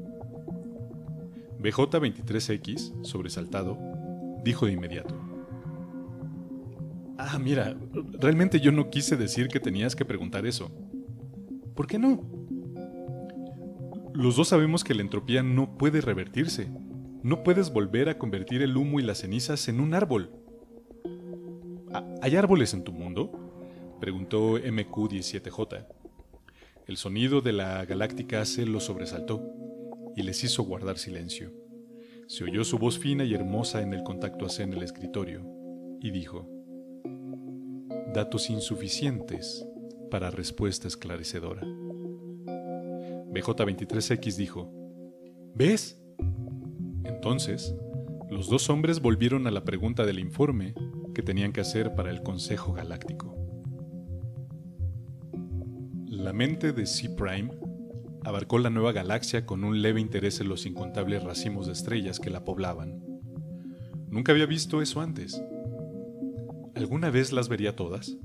BJ23X, 1.59 3.03
sobresaltado, 3.03 3.77
dijo 4.45 4.65
de 4.65 4.71
inmediato. 4.71 5.19
Ah, 7.17 7.37
mira, 7.39 7.75
realmente 8.21 8.61
yo 8.61 8.71
no 8.71 8.89
quise 8.89 9.17
decir 9.17 9.49
que 9.49 9.59
tenías 9.59 9.97
que 9.97 10.05
preguntar 10.05 10.45
eso. 10.45 10.71
¿Por 11.75 11.87
qué 11.87 11.99
no? 11.99 12.23
Los 14.13 14.35
dos 14.35 14.49
sabemos 14.49 14.83
que 14.83 14.93
la 14.93 15.01
entropía 15.01 15.41
no 15.41 15.75
puede 15.77 15.99
revertirse. 15.99 16.69
No 17.23 17.41
puedes 17.41 17.73
volver 17.73 18.09
a 18.09 18.19
convertir 18.19 18.61
el 18.61 18.77
humo 18.77 18.99
y 18.99 19.03
las 19.03 19.19
cenizas 19.19 19.67
en 19.69 19.79
un 19.79 19.95
árbol. 19.95 20.29
¿Hay 22.21 22.35
árboles 22.35 22.73
en 22.73 22.83
tu 22.83 22.91
mundo? 22.91 23.31
Preguntó 23.99 24.59
MQ-17J. 24.59 25.87
El 26.85 26.97
sonido 26.97 27.41
de 27.41 27.53
la 27.53 27.85
galáctica 27.85 28.45
se 28.45 28.65
lo 28.65 28.79
sobresaltó 28.79 29.41
y 30.15 30.21
les 30.21 30.43
hizo 30.43 30.63
guardar 30.63 30.99
silencio. 30.99 31.51
Se 32.27 32.43
oyó 32.43 32.63
su 32.63 32.77
voz 32.77 32.99
fina 32.99 33.23
y 33.23 33.33
hermosa 33.33 33.81
en 33.81 33.93
el 33.93 34.03
contacto 34.03 34.45
AC 34.45 34.59
en 34.59 34.73
el 34.73 34.83
escritorio 34.83 35.43
y 36.01 36.11
dijo, 36.11 36.47
Datos 38.13 38.51
insuficientes 38.51 39.65
para 40.11 40.29
respuesta 40.29 40.87
esclarecedora. 40.87 41.65
BJ23X 43.33 44.35
dijo, 44.35 44.71
¿Ves? 45.55 45.99
Entonces, 47.03 47.75
los 48.29 48.49
dos 48.49 48.69
hombres 48.69 49.01
volvieron 49.01 49.47
a 49.47 49.51
la 49.51 49.63
pregunta 49.63 50.05
del 50.05 50.19
informe 50.19 50.73
que 51.13 51.21
tenían 51.21 51.51
que 51.51 51.61
hacer 51.61 51.93
para 51.95 52.09
el 52.09 52.23
Consejo 52.23 52.73
Galáctico. 52.73 53.35
La 56.07 56.33
mente 56.33 56.73
de 56.73 56.85
C-Prime 56.85 57.51
abarcó 58.23 58.57
la 58.57 58.69
nueva 58.69 58.91
galaxia 58.93 59.45
con 59.45 59.63
un 59.63 59.81
leve 59.81 59.99
interés 59.99 60.39
en 60.39 60.49
los 60.49 60.65
incontables 60.65 61.23
racimos 61.23 61.67
de 61.67 61.73
estrellas 61.73 62.19
que 62.19 62.29
la 62.29 62.43
poblaban. 62.43 63.03
Nunca 64.09 64.31
había 64.31 64.45
visto 64.45 64.81
eso 64.81 65.01
antes. 65.01 65.41
¿Alguna 66.75 67.09
vez 67.09 67.31
las 67.31 67.49
vería 67.49 67.75
todas? 67.75 68.17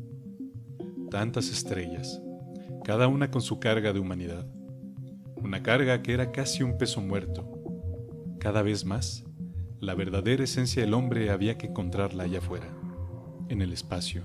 Tantas 1.11 1.51
estrellas, 1.51 2.23
cada 2.85 3.09
una 3.09 3.31
con 3.31 3.43
su 3.43 3.59
carga 3.59 3.93
de 3.93 4.01
humanidad. 4.01 4.47
Una 5.43 5.63
carga 5.63 6.03
que 6.03 6.13
era 6.13 6.33
casi 6.33 6.63
un 6.63 6.79
peso 6.79 7.01
muerto. 7.01 7.49
Cada 8.39 8.63
vez 8.63 8.85
más, 8.85 9.25
la 9.81 9.95
verdadera 9.95 10.45
esencia 10.45 10.83
del 10.83 10.95
hombre 10.95 11.31
había 11.31 11.57
que 11.57 11.69
encontrarla 11.69 12.25
allá 12.25 12.39
afuera, 12.39 12.67
en 13.49 13.63
el 13.63 13.73
espacio. 13.73 14.25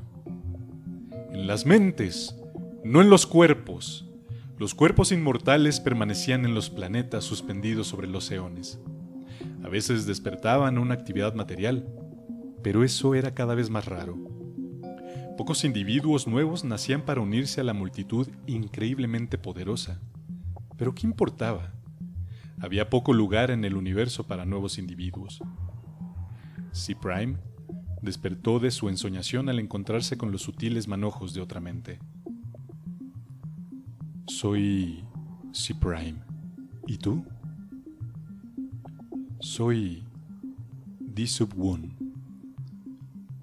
En 1.32 1.48
las 1.48 1.66
mentes, 1.66 2.36
no 2.84 3.02
en 3.02 3.10
los 3.10 3.26
cuerpos. 3.26 4.10
Los 4.58 4.76
cuerpos 4.76 5.12
inmortales 5.12 5.80
permanecían 5.80 6.46
en 6.46 6.56
los 6.56 6.70
planetas 6.70 7.24
suspendidos 7.24 7.88
sobre 7.88 8.08
los 8.08 8.30
eones. 8.32 8.80
A 9.64 9.70
veces 9.70 10.06
despertaban 10.06 10.78
una 10.78 10.94
actividad 10.94 11.34
material, 11.36 11.88
pero 12.64 12.84
eso 12.84 13.16
era 13.16 13.34
cada 13.34 13.56
vez 13.56 13.70
más 13.70 13.86
raro. 13.86 14.18
Pocos 15.38 15.64
individuos 15.64 16.28
nuevos 16.28 16.64
nacían 16.64 17.02
para 17.02 17.22
unirse 17.22 17.62
a 17.62 17.64
la 17.64 17.74
multitud 17.74 18.28
increíblemente 18.46 19.38
poderosa. 19.38 20.00
Pero 20.78 20.94
¿qué 20.96 21.08
importaba? 21.08 21.74
Había 22.60 22.90
poco 22.90 23.14
lugar 23.14 23.52
en 23.52 23.66
el 23.66 23.76
universo 23.76 24.26
para 24.26 24.46
nuevos 24.46 24.78
individuos. 24.78 25.42
C-Prime 26.72 27.38
despertó 28.02 28.60
de 28.60 28.72
su 28.72 28.90
ensoñación 28.90 29.50
al 29.50 29.60
encontrarse 29.60 30.18
con 30.18 30.32
los 30.32 30.42
sutiles 30.42 30.88
manojos 30.88 31.34
de 31.34 31.42
otra 31.42 31.60
mente. 31.60 32.00
Soy 34.28 35.04
C-Prime. 35.52 36.22
¿Y 36.88 36.98
tú? 36.98 37.26
Soy 39.40 40.04
D-Sub-1. 41.00 41.96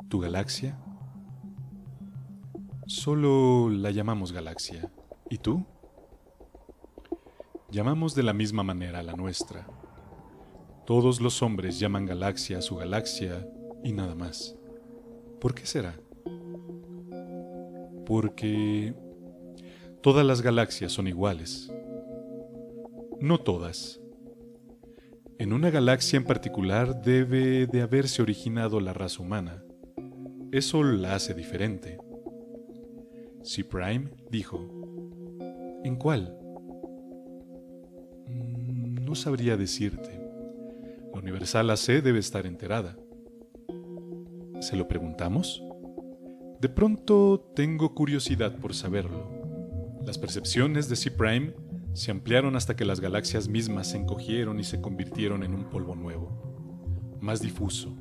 ¿Tu 0.08 0.18
galaxia? 0.18 0.78
Solo 2.86 3.70
la 3.70 3.90
llamamos 3.90 4.32
galaxia. 4.32 4.90
¿Y 5.30 5.38
tú? 5.38 5.64
Llamamos 7.70 8.14
de 8.14 8.22
la 8.22 8.32
misma 8.32 8.62
manera 8.62 8.98
a 9.00 9.02
la 9.02 9.14
nuestra. 9.14 9.66
Todos 10.86 11.20
los 11.20 11.42
hombres 11.42 11.78
llaman 11.78 12.06
galaxia 12.06 12.58
a 12.58 12.62
su 12.62 12.76
galaxia 12.76 13.48
y 13.84 13.92
nada 13.92 14.14
más. 14.14 14.56
¿Por 15.40 15.54
qué 15.54 15.66
será? 15.66 15.94
Porque 18.06 18.94
Todas 20.02 20.24
las 20.24 20.40
galaxias 20.40 20.92
son 20.92 21.08
iguales. 21.08 21.70
No 23.20 23.38
todas. 23.38 24.00
En 25.38 25.52
una 25.52 25.68
galaxia 25.68 26.16
en 26.16 26.24
particular 26.24 27.02
debe 27.02 27.66
de 27.66 27.82
haberse 27.82 28.22
originado 28.22 28.80
la 28.80 28.94
raza 28.94 29.22
humana. 29.22 29.62
Eso 30.52 30.82
la 30.82 31.16
hace 31.16 31.34
diferente. 31.34 31.98
C. 33.42 33.62
Prime 33.62 34.10
dijo, 34.30 34.58
¿En 35.84 35.96
cuál? 35.96 36.39
Mm, 38.30 39.04
no 39.04 39.14
sabría 39.14 39.56
decirte. 39.56 40.20
La 41.12 41.18
Universal 41.18 41.70
AC 41.70 42.02
debe 42.02 42.18
estar 42.18 42.46
enterada. 42.46 42.96
¿Se 44.60 44.76
lo 44.76 44.86
preguntamos? 44.88 45.62
De 46.60 46.68
pronto 46.68 47.50
tengo 47.54 47.94
curiosidad 47.94 48.56
por 48.58 48.74
saberlo. 48.74 49.40
Las 50.04 50.18
percepciones 50.18 50.88
de 50.88 50.96
C-Prime 50.96 51.54
se 51.92 52.10
ampliaron 52.10 52.56
hasta 52.56 52.76
que 52.76 52.84
las 52.84 53.00
galaxias 53.00 53.48
mismas 53.48 53.88
se 53.88 53.96
encogieron 53.96 54.60
y 54.60 54.64
se 54.64 54.80
convirtieron 54.80 55.42
en 55.42 55.54
un 55.54 55.64
polvo 55.64 55.94
nuevo, 55.94 57.16
más 57.20 57.40
difuso, 57.40 57.96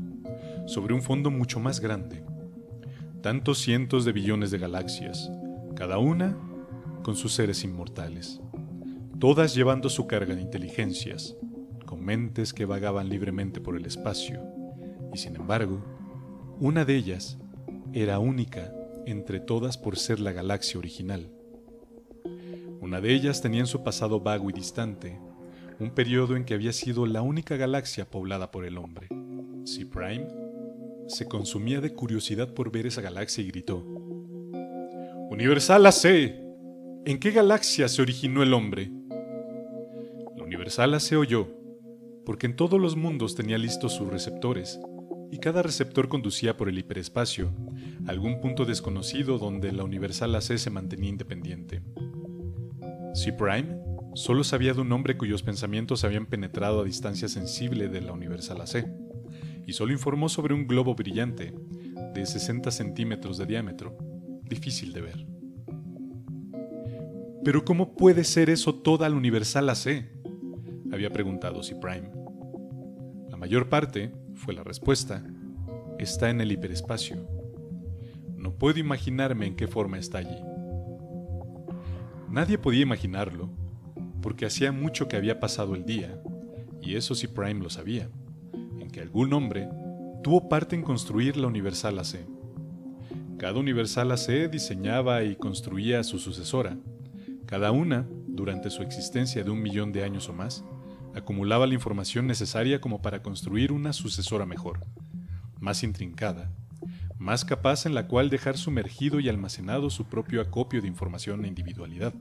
sobre 0.67 0.93
un 0.93 1.01
fondo 1.01 1.31
mucho 1.31 1.59
más 1.59 1.79
grande. 1.79 2.23
Tantos 3.21 3.59
cientos 3.59 4.05
de 4.05 4.11
billones 4.11 4.51
de 4.51 4.59
galaxias, 4.59 5.29
cada 5.75 5.97
una 5.97 6.37
con 7.03 7.15
sus 7.15 7.33
seres 7.33 7.63
inmortales, 7.63 8.41
todas 9.19 9.53
llevando 9.53 9.89
su 9.89 10.07
carga 10.07 10.33
de 10.33 10.41
inteligencias, 10.41 11.35
con 11.85 12.03
mentes 12.03 12.53
que 12.53 12.65
vagaban 12.65 13.09
libremente 13.09 13.59
por 13.59 13.75
el 13.75 13.85
espacio, 13.85 14.41
y 15.13 15.17
sin 15.17 15.35
embargo, 15.35 15.83
una 16.59 16.85
de 16.85 16.95
ellas 16.95 17.37
era 17.91 18.19
única 18.19 18.73
entre 19.05 19.41
todas 19.41 19.77
por 19.77 19.97
ser 19.97 20.21
la 20.21 20.31
galaxia 20.31 20.79
original. 20.79 21.29
Una 22.79 23.01
de 23.01 23.13
ellas 23.13 23.41
tenía 23.41 23.59
en 23.59 23.67
su 23.67 23.83
pasado 23.83 24.21
vago 24.21 24.49
y 24.49 24.53
distante, 24.53 25.19
un 25.79 25.91
periodo 25.91 26.37
en 26.37 26.45
que 26.45 26.53
había 26.53 26.71
sido 26.71 27.05
la 27.05 27.21
única 27.21 27.57
galaxia 27.57 28.09
poblada 28.09 28.51
por 28.51 28.65
el 28.65 28.77
hombre. 28.77 29.09
C-Prime 29.65 30.27
se 31.07 31.27
consumía 31.27 31.81
de 31.81 31.93
curiosidad 31.93 32.53
por 32.53 32.71
ver 32.71 32.85
esa 32.85 33.01
galaxia 33.01 33.43
y 33.43 33.47
gritó, 33.47 33.83
Universal 35.29 35.85
AC, 35.85 36.05
¿en 37.05 37.19
qué 37.19 37.31
galaxia 37.31 37.87
se 37.89 38.01
originó 38.01 38.43
el 38.43 38.53
hombre? 38.53 38.98
Universal 40.49 40.95
AC 40.95 41.15
oyó, 41.15 41.47
porque 42.25 42.47
en 42.47 42.55
todos 42.55 42.81
los 42.81 42.95
mundos 42.95 43.35
tenía 43.35 43.59
listos 43.59 43.93
sus 43.93 44.07
receptores, 44.07 44.79
y 45.31 45.37
cada 45.37 45.61
receptor 45.61 46.09
conducía 46.09 46.57
por 46.57 46.69
el 46.69 46.79
hiperespacio, 46.79 47.51
a 48.07 48.09
algún 48.09 48.41
punto 48.41 48.65
desconocido 48.65 49.37
donde 49.37 49.71
la 49.71 49.83
Universal 49.83 50.33
AC 50.33 50.57
se 50.57 50.71
mantenía 50.71 51.11
independiente. 51.11 51.83
C. 53.13 53.31
Prime 53.31 53.79
solo 54.15 54.43
sabía 54.43 54.73
de 54.73 54.81
un 54.81 54.91
hombre 54.91 55.17
cuyos 55.17 55.43
pensamientos 55.43 56.03
habían 56.03 56.25
penetrado 56.25 56.81
a 56.81 56.83
distancia 56.83 57.27
sensible 57.27 57.87
de 57.87 58.01
la 58.01 58.13
Universal 58.13 58.59
AC, 58.61 58.87
y 59.67 59.73
solo 59.73 59.93
informó 59.93 60.29
sobre 60.29 60.55
un 60.55 60.65
globo 60.65 60.95
brillante 60.95 61.53
de 62.15 62.25
60 62.25 62.71
centímetros 62.71 63.37
de 63.37 63.45
diámetro, 63.45 63.95
difícil 64.45 64.93
de 64.93 65.01
ver. 65.01 65.27
Pero 67.43 67.63
¿cómo 67.63 67.95
puede 67.95 68.23
ser 68.23 68.49
eso 68.49 68.73
toda 68.73 69.07
la 69.09 69.15
Universal 69.15 69.69
AC? 69.69 70.18
Había 70.91 71.09
preguntado 71.09 71.63
C. 71.63 71.75
Prime. 71.75 72.09
La 73.29 73.37
mayor 73.37 73.69
parte, 73.69 74.11
fue 74.35 74.53
la 74.53 74.63
respuesta, 74.63 75.23
está 75.99 76.29
en 76.29 76.41
el 76.41 76.51
hiperespacio. 76.51 77.27
No 78.35 78.53
puedo 78.53 78.79
imaginarme 78.79 79.47
en 79.47 79.55
qué 79.55 79.67
forma 79.67 79.97
está 79.97 80.19
allí. 80.19 80.37
Nadie 82.29 82.57
podía 82.57 82.81
imaginarlo, 82.81 83.49
porque 84.21 84.45
hacía 84.45 84.71
mucho 84.71 85.07
que 85.07 85.17
había 85.17 85.39
pasado 85.39 85.75
el 85.75 85.85
día, 85.85 86.21
y 86.81 86.95
eso 86.95 87.15
sí 87.15 87.27
Prime 87.27 87.61
lo 87.61 87.69
sabía, 87.69 88.09
en 88.79 88.89
que 88.89 89.01
algún 89.01 89.33
hombre 89.33 89.67
tuvo 90.23 90.47
parte 90.49 90.75
en 90.75 90.83
construir 90.83 91.37
la 91.37 91.47
Universal 91.47 91.99
AC. 91.99 92.25
Cada 93.37 93.59
Universal 93.59 94.11
AC 94.11 94.49
diseñaba 94.51 95.23
y 95.23 95.35
construía 95.35 95.99
a 95.99 96.03
su 96.03 96.19
sucesora, 96.19 96.77
cada 97.45 97.71
una, 97.71 98.07
durante 98.27 98.69
su 98.69 98.83
existencia 98.83 99.43
de 99.43 99.49
un 99.49 99.61
millón 99.61 99.91
de 99.91 100.03
años 100.03 100.29
o 100.29 100.33
más, 100.33 100.63
acumulaba 101.15 101.67
la 101.67 101.73
información 101.73 102.27
necesaria 102.27 102.81
como 102.81 103.01
para 103.01 103.21
construir 103.21 103.71
una 103.71 103.93
sucesora 103.93 104.45
mejor, 104.45 104.85
más 105.59 105.83
intrincada, 105.83 106.51
más 107.17 107.43
capaz 107.43 107.85
en 107.85 107.93
la 107.93 108.07
cual 108.07 108.29
dejar 108.29 108.57
sumergido 108.57 109.19
y 109.19 109.29
almacenado 109.29 109.89
su 109.89 110.05
propio 110.05 110.41
acopio 110.41 110.81
de 110.81 110.87
información 110.87 111.43
e 111.43 111.47
individualidad. 111.47 112.13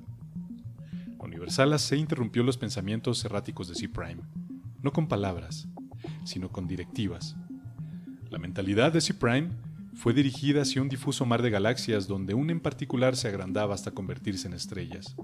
Universal 1.18 1.78
se 1.78 1.96
interrumpió 1.96 2.42
los 2.42 2.56
pensamientos 2.56 3.24
erráticos 3.24 3.68
de 3.68 3.74
C-Prime, 3.74 4.22
no 4.82 4.92
con 4.92 5.08
palabras, 5.08 5.68
sino 6.24 6.50
con 6.50 6.66
directivas. 6.66 7.36
La 8.30 8.38
mentalidad 8.38 8.92
de 8.92 9.00
C-Prime 9.00 9.50
fue 9.94 10.12
dirigida 10.12 10.62
hacia 10.62 10.82
un 10.82 10.88
difuso 10.88 11.26
mar 11.26 11.42
de 11.42 11.50
galaxias 11.50 12.06
donde 12.06 12.34
una 12.34 12.52
en 12.52 12.60
particular 12.60 13.16
se 13.16 13.28
agrandaba 13.28 13.74
hasta 13.74 13.90
convertirse 13.90 14.46
en 14.46 14.54
estrellas. 14.54 15.16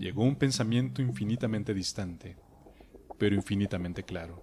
Llegó 0.00 0.24
un 0.24 0.36
pensamiento 0.36 1.02
infinitamente 1.02 1.74
distante, 1.74 2.38
pero 3.18 3.36
infinitamente 3.36 4.02
claro. 4.02 4.42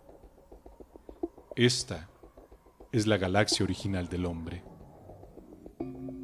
Esta 1.56 2.12
es 2.92 3.08
la 3.08 3.18
galaxia 3.18 3.64
original 3.64 4.08
del 4.08 4.28
hombre. 4.28 4.64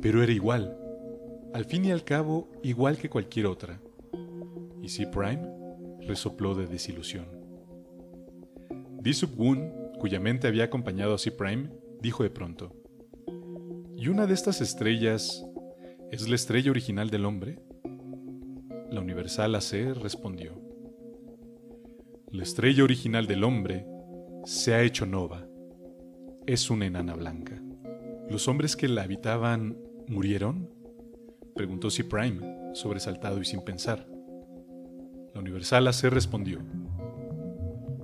Pero 0.03 0.21
era 0.21 0.31
igual, 0.31 0.77
al 1.51 1.65
fin 1.65 1.83
y 1.83 1.91
al 1.91 2.03
cabo 2.03 2.51
igual 2.61 2.99
que 2.99 3.09
cualquier 3.09 3.47
otra 3.47 3.81
y 4.83 4.89
C. 4.89 5.07
Prime 5.07 5.41
resopló 6.01 6.53
de 6.53 6.67
desilusión. 6.67 7.25
Disup 9.01 9.35
Woon, 9.35 9.93
cuya 9.97 10.19
mente 10.19 10.47
había 10.47 10.65
acompañado 10.65 11.15
a 11.15 11.17
C. 11.17 11.31
Prime, 11.31 11.71
dijo 11.99 12.21
de 12.21 12.29
pronto: 12.29 12.75
¿Y 13.97 14.09
una 14.09 14.27
de 14.27 14.35
estas 14.35 14.61
estrellas 14.61 15.43
es 16.11 16.29
la 16.29 16.35
estrella 16.35 16.69
original 16.69 17.09
del 17.09 17.25
hombre? 17.25 17.57
La 18.93 19.01
Universal 19.01 19.55
AC 19.55 19.95
respondió: 19.99 20.51
La 22.29 22.43
estrella 22.43 22.83
original 22.83 23.25
del 23.25 23.43
hombre 23.43 23.87
se 24.45 24.75
ha 24.75 24.83
hecho 24.83 25.07
nova. 25.07 25.47
Es 26.45 26.69
una 26.69 26.85
enana 26.85 27.15
blanca. 27.15 27.59
¿Los 28.29 28.47
hombres 28.47 28.75
que 28.75 28.87
la 28.87 29.01
habitaban 29.01 29.79
murieron? 30.07 30.69
Preguntó 31.55 31.89
C. 31.89 32.03
Prime, 32.03 32.75
sobresaltado 32.75 33.41
y 33.41 33.45
sin 33.45 33.61
pensar. 33.61 34.07
La 35.33 35.41
Universal 35.41 35.87
AC 35.87 36.03
respondió, 36.11 36.59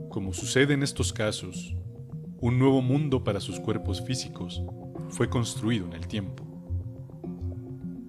como 0.09 0.33
sucede 0.33 0.73
en 0.73 0.81
estos 0.81 1.13
casos, 1.13 1.75
un 2.41 2.57
nuevo 2.57 2.81
mundo 2.81 3.23
para 3.23 3.39
sus 3.39 3.59
cuerpos 3.59 4.01
físicos 4.01 4.63
fue 5.09 5.29
construido 5.29 5.85
en 5.85 5.93
el 5.93 6.07
tiempo. 6.07 6.43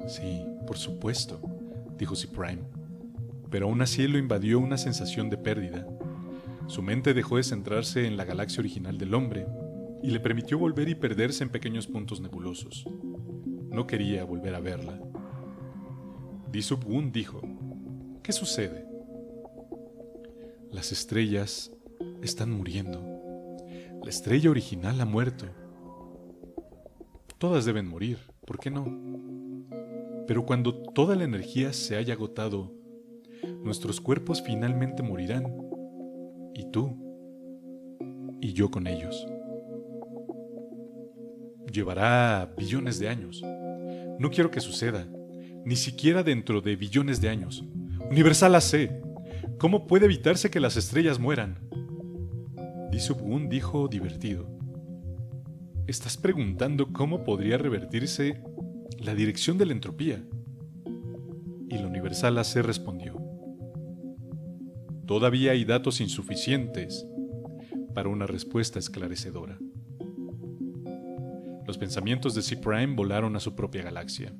Sí, 0.09 0.47
por 0.67 0.79
supuesto, 0.79 1.60
dijo 2.01 2.17
C. 2.17 2.27
Prime, 2.29 2.63
pero 3.51 3.67
aún 3.67 3.83
así 3.83 4.09
lo 4.09 4.17
invadió 4.17 4.59
una 4.59 4.79
sensación 4.79 5.29
de 5.29 5.37
pérdida. 5.37 5.87
Su 6.67 6.83
mente 6.83 7.13
dejó 7.13 7.37
de 7.37 7.43
centrarse 7.43 8.07
en 8.07 8.17
la 8.17 8.25
galaxia 8.25 8.61
original 8.61 8.97
del 8.97 9.13
hombre 9.13 9.47
y 10.03 10.11
le 10.11 10.19
permitió 10.19 10.59
volver 10.59 10.89
y 10.89 10.95
perderse 10.95 11.45
en 11.45 11.51
pequeños 11.51 11.87
puntos 11.87 12.23
nebulosos. 12.23 12.87
No 13.69 13.87
quería 13.87 14.25
volver 14.25 14.55
a 14.55 14.61
verla. 14.61 14.99
Disub 16.51 17.13
dijo, 17.13 17.43
¿qué 18.23 18.33
sucede? 18.33 18.87
Las 20.73 20.91
estrellas 20.93 21.71
están 22.23 22.51
muriendo. 22.51 23.03
La 24.03 24.09
estrella 24.09 24.51
original 24.51 24.99
ha 25.03 25.05
muerto. 25.05 25.47
Todas 27.37 27.67
deben 27.67 27.87
morir, 27.87 28.19
¿por 28.47 28.59
qué 28.59 28.71
no? 28.71 29.10
Pero 30.31 30.47
cuando 30.47 30.73
toda 30.73 31.17
la 31.17 31.25
energía 31.25 31.73
se 31.73 31.97
haya 31.97 32.15
agotado, 32.15 32.73
nuestros 33.65 34.01
cuerpos 34.01 34.41
finalmente 34.41 35.03
morirán. 35.03 35.53
Y 36.55 36.71
tú. 36.71 36.97
Y 38.41 38.53
yo 38.53 38.71
con 38.71 38.87
ellos. 38.87 39.27
Llevará 41.73 42.55
billones 42.57 43.01
de 43.01 43.09
años. 43.09 43.43
No 44.21 44.31
quiero 44.31 44.53
que 44.53 44.61
suceda, 44.61 45.09
ni 45.65 45.75
siquiera 45.75 46.23
dentro 46.23 46.61
de 46.61 46.77
billones 46.77 47.21
de 47.21 47.29
años. 47.29 47.65
Universal 48.09 48.55
AC, 48.55 49.03
¿Cómo 49.59 49.89
puede 49.89 50.05
evitarse 50.05 50.49
que 50.49 50.61
las 50.61 50.77
estrellas 50.77 51.19
mueran? 51.19 51.59
Disub-un 52.93 53.49
dijo 53.49 53.89
divertido. 53.89 54.47
Estás 55.89 56.17
preguntando 56.17 56.93
cómo 56.93 57.25
podría 57.25 57.59
revertirse 57.59 58.41
la 58.99 59.15
dirección 59.15 59.59
de 59.59 59.67
la 59.67 59.73
entropía. 59.73 60.23
Y 61.69 61.79
la 61.79 61.87
Universal 61.87 62.37
AC 62.39 62.57
respondió. 62.57 63.21
Todavía 65.07 65.53
hay 65.53 65.65
datos 65.65 66.01
insuficientes 66.01 67.07
para 67.95 68.09
una 68.09 68.27
respuesta 68.27 68.79
esclarecedora. 68.79 69.59
Los 71.67 71.79
pensamientos 71.79 72.35
de 72.35 72.43
C-Prime 72.43 72.95
volaron 72.95 73.37
a 73.37 73.41
su 73.41 73.55
propia 73.55 73.83
galaxia. 73.83 74.33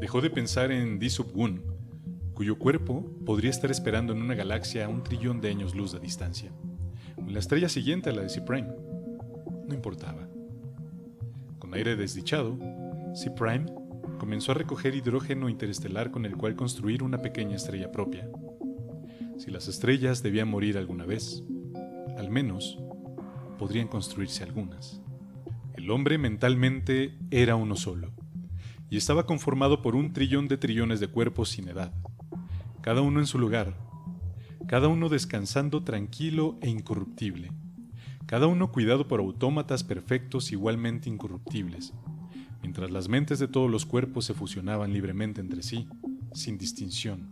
Dejó 0.00 0.20
de 0.20 0.30
pensar 0.30 0.70
en 0.72 0.98
Disub-un 0.98 1.62
cuyo 2.34 2.58
cuerpo 2.58 3.02
podría 3.24 3.48
estar 3.50 3.70
esperando 3.70 4.12
en 4.12 4.20
una 4.20 4.34
galaxia 4.34 4.84
a 4.84 4.88
un 4.88 5.02
trillón 5.02 5.40
de 5.40 5.48
años 5.48 5.74
luz 5.74 5.92
de 5.92 6.00
distancia. 6.00 6.52
La 7.26 7.38
estrella 7.38 7.70
siguiente 7.70 8.10
a 8.10 8.12
la 8.12 8.22
de 8.22 8.28
C-Prime. 8.28 8.68
No 9.66 9.74
importaba. 9.74 10.28
Aire 11.74 11.96
desdichado, 11.96 12.58
C-Prime 13.14 13.66
comenzó 14.18 14.52
a 14.52 14.54
recoger 14.54 14.94
hidrógeno 14.94 15.48
interestelar 15.48 16.10
con 16.10 16.24
el 16.24 16.36
cual 16.36 16.56
construir 16.56 17.02
una 17.02 17.18
pequeña 17.18 17.56
estrella 17.56 17.92
propia. 17.92 18.28
Si 19.38 19.50
las 19.50 19.68
estrellas 19.68 20.22
debían 20.22 20.48
morir 20.48 20.78
alguna 20.78 21.04
vez, 21.04 21.42
al 22.16 22.30
menos 22.30 22.78
podrían 23.58 23.88
construirse 23.88 24.44
algunas. 24.44 25.00
El 25.74 25.90
hombre 25.90 26.18
mentalmente 26.18 27.18
era 27.30 27.56
uno 27.56 27.76
solo, 27.76 28.12
y 28.88 28.96
estaba 28.96 29.26
conformado 29.26 29.82
por 29.82 29.94
un 29.94 30.12
trillón 30.12 30.48
de 30.48 30.56
trillones 30.56 31.00
de 31.00 31.08
cuerpos 31.08 31.50
sin 31.50 31.68
edad 31.68 31.92
cada 32.86 33.00
uno 33.00 33.18
en 33.18 33.26
su 33.26 33.40
lugar, 33.40 33.74
cada 34.68 34.86
uno 34.86 35.08
descansando 35.08 35.82
tranquilo 35.82 36.56
e 36.60 36.68
incorruptible, 36.68 37.50
cada 38.26 38.48
uno 38.48 38.72
cuidado 38.72 39.06
por 39.06 39.20
autómatas 39.20 39.84
perfectos 39.84 40.50
igualmente 40.50 41.08
incorruptibles, 41.08 41.92
mientras 42.60 42.90
las 42.90 43.08
mentes 43.08 43.38
de 43.38 43.46
todos 43.46 43.70
los 43.70 43.86
cuerpos 43.86 44.24
se 44.24 44.34
fusionaban 44.34 44.92
libremente 44.92 45.40
entre 45.40 45.62
sí, 45.62 45.88
sin 46.34 46.58
distinción. 46.58 47.30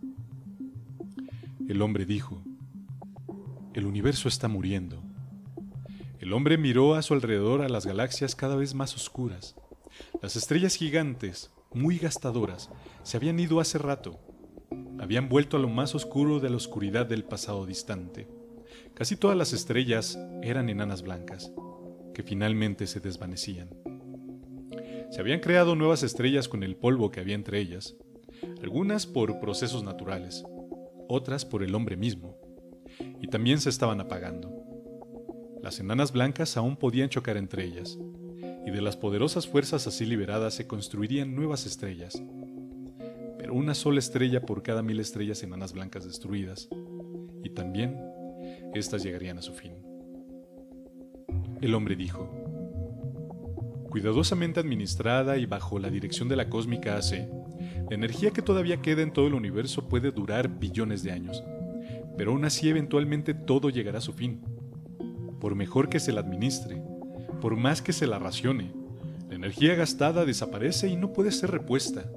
El 1.69 1.83
hombre 1.83 2.07
dijo, 2.07 2.43
el 3.73 3.87
universo 3.87 4.29
está 4.29 4.47
muriendo. 4.47 5.03
El 6.21 6.33
hombre 6.33 6.59
miró 6.59 6.95
a 6.95 7.03
su 7.03 7.13
alrededor 7.13 7.63
a 7.63 7.69
las 7.69 7.87
galaxias 7.87 8.37
cada 8.37 8.55
vez 8.55 8.75
más 8.75 8.95
oscuras. 8.95 9.57
Las 10.23 10.37
estrellas 10.37 10.77
gigantes, 10.77 11.51
muy 11.73 11.99
gastadoras, 11.99 12.71
se 13.03 13.17
habían 13.17 13.41
ido 13.41 13.59
hace 13.59 13.79
rato, 13.79 14.21
habían 15.01 15.29
vuelto 15.29 15.57
a 15.57 15.61
lo 15.61 15.69
más 15.69 15.97
oscuro 15.97 16.39
de 16.39 16.51
la 16.51 16.57
oscuridad 16.57 17.07
del 17.07 17.25
pasado 17.25 17.67
distante. 17.67 18.29
Casi 18.95 19.17
todas 19.17 19.37
las 19.37 19.53
estrellas 19.53 20.17
eran 20.41 20.69
enanas 20.69 21.03
blancas, 21.03 21.53
que 22.15 22.23
finalmente 22.23 22.87
se 22.87 23.01
desvanecían. 23.01 23.69
Se 25.11 25.21
habían 25.21 25.41
creado 25.41 25.75
nuevas 25.75 26.05
estrellas 26.05 26.49
con 26.49 26.63
el 26.63 26.77
polvo 26.77 27.11
que 27.11 27.19
había 27.19 27.35
entre 27.35 27.59
ellas, 27.59 27.97
algunas 28.63 29.07
por 29.07 29.41
procesos 29.41 29.83
naturales, 29.83 30.45
otras 31.09 31.45
por 31.45 31.65
el 31.65 31.75
hombre 31.75 31.97
mismo, 31.97 32.39
y 33.21 33.27
también 33.27 33.61
se 33.61 33.69
estaban 33.69 34.01
apagando. 34.01 34.53
Las 35.61 35.81
enanas 35.81 36.13
blancas 36.13 36.57
aún 36.57 36.77
podían 36.77 37.09
chocar 37.09 37.37
entre 37.37 37.65
ellas, 37.65 37.99
y 38.65 38.71
de 38.71 38.81
las 38.81 38.97
poderosas 38.97 39.49
fuerzas 39.49 39.89
así 39.89 40.07
liberadas 40.07 40.55
se 40.55 40.69
construirían 40.69 41.35
nuevas 41.35 41.67
estrellas, 41.67 42.23
pero 43.39 43.55
una 43.55 43.75
sola 43.75 43.99
estrella 43.99 44.47
por 44.47 44.63
cada 44.63 44.83
mil 44.83 45.01
estrellas 45.01 45.43
enanas 45.43 45.73
blancas 45.73 46.05
destruidas, 46.05 46.69
y 47.43 47.51
también 47.51 48.14
éstas 48.75 49.03
llegarían 49.03 49.39
a 49.39 49.43
su 49.43 49.53
fin. 49.53 49.73
El 51.61 51.75
hombre 51.75 51.97
dijo, 51.97 52.29
cuidadosamente 53.89 54.61
administrada 54.61 55.39
y 55.39 55.47
bajo 55.47 55.79
la 55.79 55.89
dirección 55.89 56.29
de 56.29 56.37
la 56.37 56.51
cósmica 56.51 56.97
AC, 56.97 57.29
la 57.89 57.95
energía 57.95 58.33
que 58.33 58.43
todavía 58.43 58.83
queda 58.83 59.03
en 59.03 59.13
todo 59.13 59.29
el 59.29 59.35
universo 59.35 59.89
puede 59.89 60.11
durar 60.11 60.49
billones 60.59 61.03
de 61.03 61.13
años, 61.13 61.43
pero 62.17 62.33
aún 62.33 62.45
así 62.45 62.69
eventualmente 62.69 63.35
todo 63.35 63.71
llegará 63.71 63.99
a 63.99 64.03
su 64.03 64.13
fin. 64.13 64.41
Por 65.41 65.55
mejor 65.55 65.89
que 65.89 66.01
se 66.01 66.13
la 66.13 66.21
administre, 66.21 66.83
por 67.41 67.57
más 67.57 67.83
que 67.83 67.93
se 67.93 68.07
la 68.07 68.19
racione, 68.19 68.73
la 69.29 69.37
energía 69.37 69.75
gastada 69.75 70.25
desaparece 70.25 70.89
y 70.89 70.97
no 70.97 71.13
puede 71.13 71.31
ser 71.31 71.51
repuesta. 71.51 72.11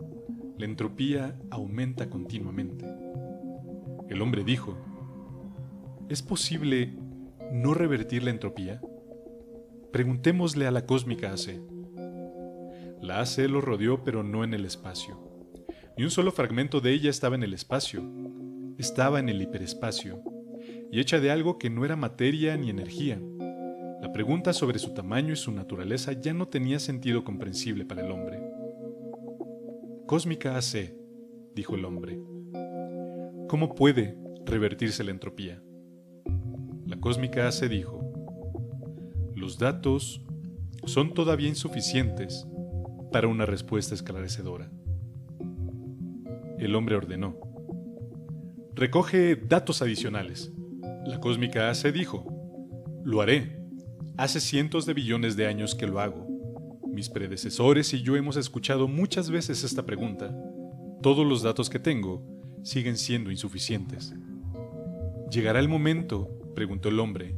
La 0.58 0.66
entropía 0.66 1.36
aumenta 1.52 2.10
continuamente. 2.10 2.86
El 4.10 4.22
hombre 4.22 4.44
dijo, 4.44 4.78
¿es 6.10 6.22
posible 6.22 6.94
no 7.52 7.74
revertir 7.74 8.24
la 8.24 8.32
entropía? 8.32 8.82
Preguntémosle 9.92 10.66
a 10.68 10.72
la 10.72 10.86
cósmica 10.86 11.34
AC. 11.34 11.62
La 13.02 13.20
AC 13.20 13.40
lo 13.50 13.62
rodeó 13.62 14.04
pero 14.04 14.24
no 14.24 14.44
en 14.44 14.54
el 14.54 14.66
espacio. 14.66 15.20
Ni 15.98 16.04
un 16.04 16.12
solo 16.12 16.32
fragmento 16.32 16.80
de 16.80 16.94
ella 16.94 17.10
estaba 17.10 17.36
en 17.36 17.44
el 17.44 17.54
espacio, 17.54 18.04
estaba 18.78 19.20
en 19.20 19.30
el 19.30 19.42
hiperespacio, 19.42 20.22
y 20.92 21.00
hecha 21.00 21.20
de 21.20 21.32
algo 21.32 21.58
que 21.58 21.70
no 21.70 21.84
era 21.84 21.96
materia 21.96 22.56
ni 22.56 22.70
energía. 22.70 23.20
La 24.02 24.12
pregunta 24.14 24.54
sobre 24.54 24.80
su 24.80 24.94
tamaño 24.94 25.34
y 25.34 25.38
su 25.38 25.52
naturaleza 25.52 26.14
ya 26.14 26.34
no 26.34 26.48
tenía 26.48 26.80
sentido 26.80 27.24
comprensible 27.24 27.84
para 27.84 28.06
el 28.06 28.12
hombre. 28.12 28.40
Cósmica 30.06 30.56
AC, 30.56 30.94
dijo 31.54 31.76
el 31.76 31.84
hombre. 31.84 32.20
¿Cómo 33.50 33.76
puede 33.76 34.18
revertirse 34.46 35.04
la 35.04 35.12
entropía? 35.12 35.62
La 36.98 37.02
cósmica 37.02 37.48
AC 37.48 37.70
dijo, 37.70 38.02
los 39.36 39.60
datos 39.60 40.20
son 40.86 41.14
todavía 41.14 41.48
insuficientes 41.48 42.48
para 43.12 43.28
una 43.28 43.46
respuesta 43.46 43.94
esclarecedora. 43.94 44.72
El 46.58 46.76
hombre 46.76 46.96
ordenó, 46.96 47.38
recoge 48.74 49.36
datos 49.36 49.84
adicionales. 49.84 50.52
La 51.06 51.20
cósmica 51.20 51.70
AC 51.70 51.94
dijo, 51.94 52.26
lo 53.06 53.22
haré. 53.22 53.62
Hace 54.18 54.42
cientos 54.42 54.88
de 54.88 54.96
billones 54.96 55.38
de 55.38 55.46
años 55.46 55.76
que 55.76 55.86
lo 55.86 56.00
hago. 56.00 56.28
Mis 56.88 57.10
predecesores 57.10 57.94
y 57.94 58.02
yo 58.02 58.16
hemos 58.16 58.38
escuchado 58.38 58.88
muchas 58.88 59.30
veces 59.30 59.64
esta 59.64 59.86
pregunta. 59.86 60.36
Todos 61.04 61.28
los 61.28 61.44
datos 61.44 61.70
que 61.70 61.78
tengo 61.78 62.26
siguen 62.64 62.98
siendo 62.98 63.30
insuficientes. 63.30 64.16
¿Llegará 65.30 65.60
el 65.60 65.70
momento, 65.70 66.37
preguntó 66.58 66.90
el 66.90 67.00
hombre, 67.00 67.36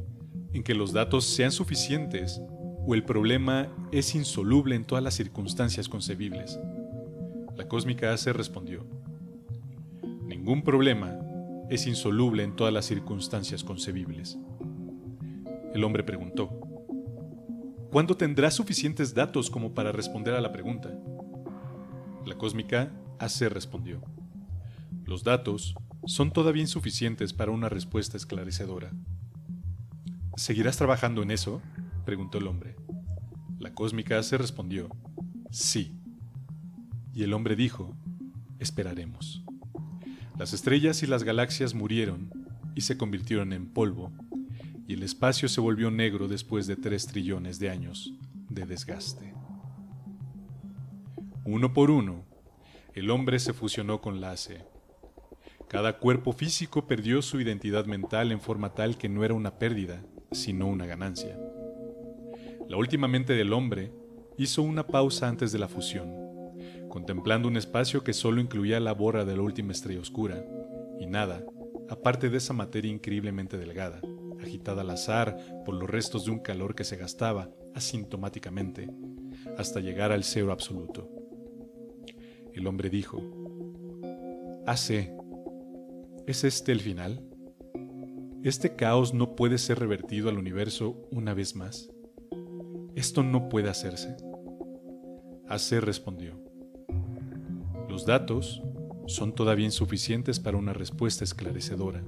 en 0.54 0.62
que 0.62 0.72
los 0.72 0.94
datos 0.94 1.26
sean 1.26 1.52
suficientes 1.52 2.40
o 2.86 2.94
el 2.94 3.04
problema 3.04 3.68
es 3.92 4.14
insoluble 4.14 4.74
en 4.74 4.86
todas 4.86 5.04
las 5.04 5.12
circunstancias 5.12 5.90
concebibles? 5.90 6.58
La 7.54 7.68
cósmica 7.68 8.14
AC 8.14 8.28
respondió, 8.28 8.86
Ningún 10.24 10.62
problema 10.62 11.18
es 11.68 11.86
insoluble 11.86 12.44
en 12.44 12.56
todas 12.56 12.72
las 12.72 12.86
circunstancias 12.86 13.62
concebibles. 13.62 14.38
El 15.74 15.84
hombre 15.84 16.02
preguntó, 16.02 16.58
¿cuándo 17.92 18.16
tendrás 18.16 18.54
suficientes 18.54 19.12
datos 19.12 19.50
como 19.50 19.74
para 19.74 19.92
responder 19.92 20.32
a 20.32 20.40
la 20.40 20.50
pregunta? 20.50 20.98
La 22.24 22.38
cósmica 22.38 22.90
AC 23.18 23.50
respondió, 23.50 24.00
los 25.04 25.24
datos 25.24 25.74
son 26.06 26.32
todavía 26.32 26.62
insuficientes 26.62 27.32
para 27.32 27.50
una 27.50 27.68
respuesta 27.68 28.16
esclarecedora. 28.16 28.90
¿Seguirás 30.36 30.76
trabajando 30.76 31.22
en 31.22 31.30
eso? 31.30 31.60
preguntó 32.04 32.38
el 32.38 32.46
hombre. 32.46 32.76
La 33.58 33.74
cósmica 33.74 34.18
AC 34.18 34.32
respondió, 34.32 34.88
sí. 35.50 35.94
Y 37.12 37.24
el 37.24 37.34
hombre 37.34 37.56
dijo, 37.56 37.94
esperaremos. 38.58 39.44
Las 40.38 40.54
estrellas 40.54 41.02
y 41.02 41.06
las 41.06 41.24
galaxias 41.24 41.74
murieron 41.74 42.30
y 42.74 42.80
se 42.82 42.96
convirtieron 42.96 43.52
en 43.52 43.66
polvo, 43.66 44.12
y 44.88 44.94
el 44.94 45.02
espacio 45.02 45.48
se 45.48 45.60
volvió 45.60 45.90
negro 45.90 46.28
después 46.28 46.66
de 46.66 46.76
tres 46.76 47.06
trillones 47.06 47.58
de 47.58 47.70
años 47.70 48.14
de 48.48 48.66
desgaste. 48.66 49.32
Uno 51.44 51.72
por 51.72 51.90
uno, 51.90 52.24
el 52.94 53.10
hombre 53.10 53.38
se 53.38 53.52
fusionó 53.52 54.00
con 54.00 54.20
la 54.20 54.32
AC. 54.32 54.69
Cada 55.70 55.98
cuerpo 55.98 56.32
físico 56.32 56.86
perdió 56.86 57.22
su 57.22 57.40
identidad 57.40 57.86
mental 57.86 58.32
en 58.32 58.40
forma 58.40 58.74
tal 58.74 58.98
que 58.98 59.08
no 59.08 59.24
era 59.24 59.32
una 59.32 59.58
pérdida, 59.58 60.02
sino 60.32 60.66
una 60.66 60.84
ganancia. 60.84 61.38
La 62.68 62.76
última 62.76 63.08
mente 63.08 63.32
del 63.32 63.54
hombre 63.54 63.90
hizo 64.36 64.62
una 64.62 64.86
pausa 64.86 65.28
antes 65.28 65.52
de 65.52 65.58
la 65.58 65.68
fusión 65.68 66.20
contemplando 66.90 67.48
un 67.48 67.56
espacio 67.56 68.04
que 68.04 68.12
solo 68.12 68.40
incluía 68.40 68.80
la 68.80 68.92
borra 68.92 69.24
de 69.24 69.36
la 69.36 69.42
última 69.42 69.72
estrella 69.72 70.00
oscura, 70.00 70.44
y 70.98 71.06
nada, 71.06 71.42
aparte 71.88 72.28
de 72.28 72.36
esa 72.36 72.52
materia 72.52 72.90
increíblemente 72.90 73.56
delgada, 73.56 74.00
agitada 74.40 74.82
al 74.82 74.90
azar 74.90 75.38
por 75.64 75.74
los 75.74 75.88
restos 75.88 76.24
de 76.26 76.32
un 76.32 76.40
calor 76.40 76.74
que 76.74 76.84
se 76.84 76.96
gastaba 76.96 77.48
asintomáticamente, 77.74 78.90
hasta 79.56 79.80
llegar 79.80 80.12
al 80.12 80.24
cero 80.24 80.52
absoluto. 80.52 81.08
El 82.52 82.66
hombre 82.66 82.90
dijo, 82.90 83.22
Hace, 84.66 85.16
¿es 86.26 86.44
este 86.44 86.72
el 86.72 86.80
final? 86.80 87.22
¿Este 88.42 88.74
caos 88.76 89.12
no 89.12 89.36
puede 89.36 89.58
ser 89.58 89.78
revertido 89.78 90.28
al 90.28 90.38
universo 90.38 91.06
una 91.10 91.34
vez 91.34 91.56
más? 91.56 91.90
¿Esto 92.94 93.22
no 93.22 93.48
puede 93.48 93.68
hacerse? 93.68 94.16
Hace 95.48 95.80
respondió, 95.80 96.40
los 97.88 98.06
datos 98.06 98.62
son 99.06 99.34
todavía 99.34 99.64
insuficientes 99.64 100.38
para 100.38 100.56
una 100.56 100.72
respuesta 100.72 101.24
esclarecedora. 101.24 102.02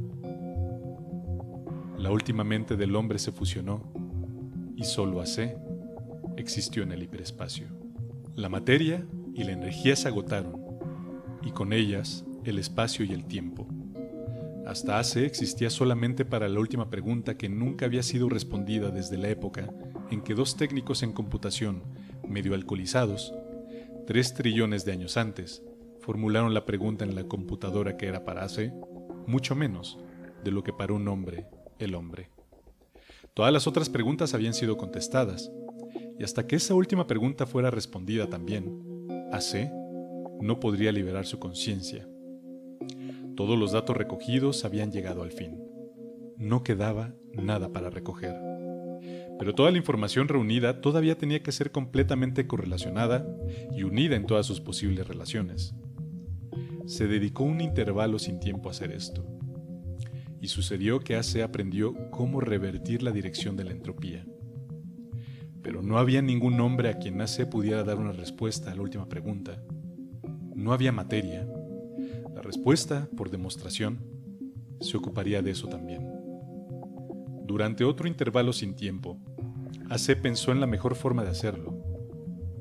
La 1.99 2.11
última 2.11 2.45
mente 2.45 2.77
del 2.77 2.95
hombre 2.97 3.19
se 3.19 3.33
fusionó 3.33 3.93
y 4.77 4.85
solo 4.85 5.21
AC 5.21 5.57
existió 6.37 6.83
en 6.83 6.93
el 6.93 7.03
hiperespacio. 7.03 7.67
La 8.35 8.49
materia 8.49 9.07
y 9.35 9.45
la 9.45 9.53
energía 9.53 9.97
se 9.97 10.09
agotaron 10.09 10.61
y 11.43 11.51
con 11.51 11.73
ellas 11.73 12.25
el 12.45 12.59
espacio 12.59 13.05
y 13.05 13.13
el 13.13 13.25
tiempo. 13.25 13.67
Hasta 14.67 14.99
AC 14.99 15.17
existía 15.17 15.71
solamente 15.71 16.25
para 16.25 16.49
la 16.49 16.61
última 16.61 16.89
pregunta 16.89 17.37
que 17.37 17.49
nunca 17.49 17.87
había 17.87 18.03
sido 18.03 18.29
respondida 18.29 18.91
desde 18.91 19.19
la 19.19 19.29
época 19.29 19.69
en 20.11 20.23
que 20.23 20.35
dos 20.35 20.57
técnicos 20.57 21.03
en 21.03 21.13
computación, 21.13 21.83
medio 22.29 22.55
alcoholizados, 22.55 23.35
tres 24.07 24.35
trillones 24.35 24.85
de 24.85 24.93
años 24.93 25.17
antes, 25.17 25.63
formularon 26.01 26.55
la 26.55 26.65
pregunta 26.65 27.05
en 27.05 27.15
la 27.15 27.25
computadora 27.25 27.97
que 27.97 28.07
era 28.07 28.25
para 28.25 28.45
hace 28.45 28.73
mucho 29.27 29.55
menos 29.55 29.99
de 30.45 30.51
lo 30.51 30.63
que 30.63 30.73
para 30.73 30.93
un 30.93 31.09
hombre, 31.09 31.47
el 31.79 31.95
hombre. 31.95 32.31
Todas 33.35 33.53
las 33.53 33.67
otras 33.67 33.89
preguntas 33.89 34.35
habían 34.35 34.55
sido 34.55 34.77
contestadas, 34.77 35.51
y 36.19 36.25
hasta 36.25 36.47
que 36.47 36.57
esa 36.57 36.75
última 36.75 37.07
pregunta 37.07 37.47
fuera 37.47 37.71
respondida 37.71 38.29
también, 38.29 39.09
AC 39.33 39.71
no 40.41 40.61
podría 40.61 40.93
liberar 40.93 41.27
su 41.27 41.39
conciencia. 41.39 42.07
Todos 43.37 43.59
los 43.59 43.73
datos 43.73 43.97
recogidos 43.97 44.65
habían 44.65 44.93
llegado 44.93 45.23
al 45.23 45.33
fin. 45.33 45.59
No 46.37 46.63
quedaba 46.63 47.15
nada 47.33 47.73
para 47.73 47.91
recoger. 47.91 48.35
Pero 49.39 49.55
toda 49.55 49.71
la 49.71 49.79
información 49.79 50.29
reunida 50.29 50.81
todavía 50.81 51.19
tenía 51.19 51.43
que 51.43 51.53
ser 51.53 51.73
completamente 51.73 52.47
correlacionada 52.47 53.27
y 53.75 53.83
unida 53.83 54.17
en 54.17 54.27
todas 54.27 54.47
sus 54.47 54.61
posibles 54.61 55.07
relaciones 55.07 55.75
se 56.87 57.07
dedicó 57.07 57.45
un 57.45 57.61
intervalo 57.61 58.19
sin 58.19 58.41
tiempo 58.41 58.69
a 58.69 58.73
hacer 58.73 58.93
esto. 58.93 59.25
Y 60.41 60.49
sucedió 60.49 61.01
que 61.01 61.17
AC 61.17 61.41
aprendió 61.43 62.11
cómo 62.11 62.41
revertir 62.41 63.03
la 63.03 63.13
dirección 63.13 63.57
de 63.57 63.65
la 63.65 63.71
entropía. 63.71 64.27
Pero 65.63 65.83
no 65.83 65.99
había 65.99 66.21
ningún 66.23 66.61
hombre 66.61 66.89
a 66.89 66.99
quien 66.99 67.21
AC 67.21 67.49
pudiera 67.49 67.85
dar 67.85 67.99
una 67.99 68.13
respuesta 68.13 68.73
a 68.73 68.75
la 68.75 68.83
última 68.83 69.09
pregunta. 69.09 69.63
No 70.55 70.73
había 70.73 70.91
materia. 70.91 71.47
La 72.35 72.43
respuesta, 72.43 73.09
por 73.17 73.31
demostración, 73.31 74.01
se 74.81 74.97
ocuparía 74.97 75.43
de 75.43 75.51
eso 75.51 75.69
también. 75.69 76.09
Durante 77.45 77.85
otro 77.85 78.09
intervalo 78.09 78.53
sin 78.53 78.75
tiempo, 78.75 79.19
AC 79.91 80.17
pensó 80.21 80.53
en 80.53 80.61
la 80.61 80.67
mejor 80.67 80.95
forma 80.95 81.23
de 81.23 81.31
hacerlo. 81.31 81.75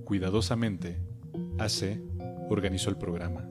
Cuidadosamente, 0.03 0.97
AC 1.57 1.99
organizó 2.49 2.89
el 2.89 2.97
programa. 2.97 3.47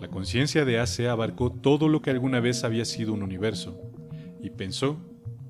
La 0.00 0.08
conciencia 0.08 0.64
de 0.64 0.78
AC 0.78 1.06
abarcó 1.08 1.50
todo 1.50 1.88
lo 1.88 2.02
que 2.02 2.10
alguna 2.10 2.40
vez 2.40 2.64
había 2.64 2.84
sido 2.84 3.12
un 3.12 3.22
universo 3.22 3.80
y 4.40 4.50
pensó 4.50 4.96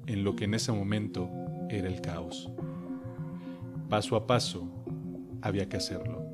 en 0.06 0.24
lo 0.24 0.36
que 0.36 0.44
en 0.44 0.54
ese 0.54 0.72
momento 0.72 1.30
era 1.68 1.88
el 1.88 2.00
caos. 2.00 2.50
Paso 3.88 4.16
a 4.16 4.26
paso, 4.26 4.68
había 5.40 5.68
que 5.68 5.76
hacerlo. 5.76 6.24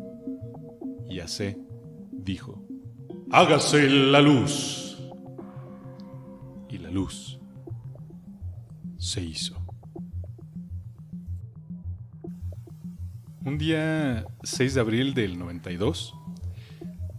Y 1.09 1.21
AC 1.21 1.57
dijo, 2.12 2.62
hágase 3.31 3.89
la 3.89 4.20
luz. 4.20 4.99
Y 6.68 6.79
la 6.79 6.91
luz 6.91 7.39
se 8.99 9.22
hizo. 9.22 9.57
Un 13.45 13.57
día 13.57 14.26
6 14.43 14.74
de 14.74 14.81
abril 14.81 15.14
del 15.14 15.39
92, 15.39 16.14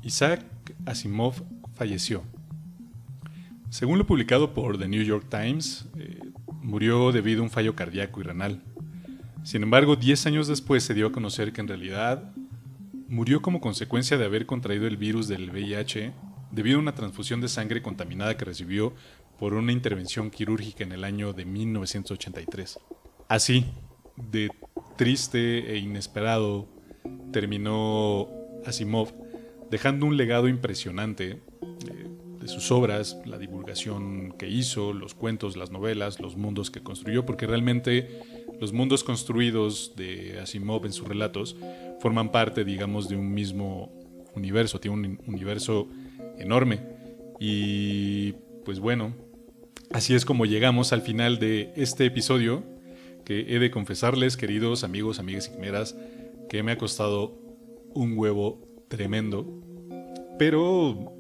Isaac 0.04 0.46
Asimov 0.86 1.44
falleció. 1.74 2.24
Según 3.70 3.98
lo 3.98 4.06
publicado 4.06 4.54
por 4.54 4.78
The 4.78 4.88
New 4.88 5.04
York 5.04 5.28
Times, 5.30 5.88
eh, 5.98 6.20
murió 6.62 7.12
debido 7.12 7.42
a 7.42 7.44
un 7.44 7.50
fallo 7.50 7.76
cardíaco 7.76 8.20
y 8.20 8.24
renal. 8.24 8.62
Sin 9.44 9.64
embargo, 9.64 9.96
10 9.96 10.28
años 10.28 10.48
después 10.48 10.84
se 10.84 10.94
dio 10.94 11.08
a 11.08 11.12
conocer 11.12 11.54
que 11.54 11.62
en 11.62 11.68
realidad 11.68 12.32
murió 13.10 13.42
como 13.42 13.60
consecuencia 13.60 14.18
de 14.18 14.26
haber 14.26 14.46
contraído 14.46 14.88
el 14.88 14.98
virus 14.98 15.28
del 15.28 15.50
VIH 15.50 16.14
debido 16.52 16.78
a 16.78 16.82
una 16.82 16.96
transfusión 16.96 17.42
de 17.42 17.48
sangre 17.48 17.82
contaminada 17.82 18.38
que 18.38 18.46
recibió 18.46 18.94
por 19.40 19.54
una 19.54 19.72
intervención 19.72 20.30
quirúrgica 20.30 20.84
en 20.84 20.92
el 20.92 21.04
año 21.04 21.34
de 21.34 21.46
1983. 21.46 22.80
Así, 23.28 23.66
de 24.16 24.50
triste 24.96 25.74
e 25.74 25.78
inesperado, 25.78 26.68
terminó 27.32 28.28
Asimov 28.66 29.14
dejando 29.72 30.06
un 30.06 30.18
legado 30.18 30.48
impresionante 30.48 31.42
eh, 31.62 32.08
de 32.42 32.48
sus 32.48 32.72
obras, 32.72 33.18
la 33.26 33.38
divulgación 33.38 34.34
que 34.38 34.48
hizo, 34.48 34.94
los 34.94 35.14
cuentos, 35.14 35.58
las 35.58 35.72
novelas, 35.72 36.20
los 36.20 36.36
mundos 36.36 36.72
que 36.72 36.82
construyó, 36.82 37.26
porque 37.26 37.48
realmente 37.48 38.22
los 38.60 38.74
mundos 38.74 39.04
construidos 39.04 39.94
de 39.96 40.40
Asimov 40.40 40.86
en 40.86 40.94
sus 40.94 41.08
relatos 41.08 41.56
forman 42.00 42.32
parte, 42.32 42.64
digamos, 42.64 43.10
de 43.10 43.16
un 43.16 43.34
mismo 43.34 43.92
universo, 44.36 44.80
tiene 44.80 44.96
un 44.96 45.20
universo 45.28 45.88
enorme. 46.38 46.80
Y 47.40 48.34
pues 48.66 48.80
bueno, 48.80 49.14
así 49.92 50.14
es 50.14 50.26
como 50.26 50.46
llegamos 50.46 50.94
al 50.94 51.02
final 51.02 51.40
de 51.40 51.72
este 51.76 52.06
episodio, 52.06 52.64
que 53.26 53.56
he 53.56 53.60
de 53.60 53.72
confesarles, 53.72 54.38
queridos 54.38 54.84
amigos, 54.84 55.20
amigas 55.20 55.48
y 55.48 55.52
quimeras, 55.52 55.96
que 56.50 56.64
me 56.64 56.72
ha 56.72 56.78
costado 56.78 57.38
un 57.94 58.18
huevo 58.18 58.60
tremendo, 58.88 59.46
pero 60.38 61.14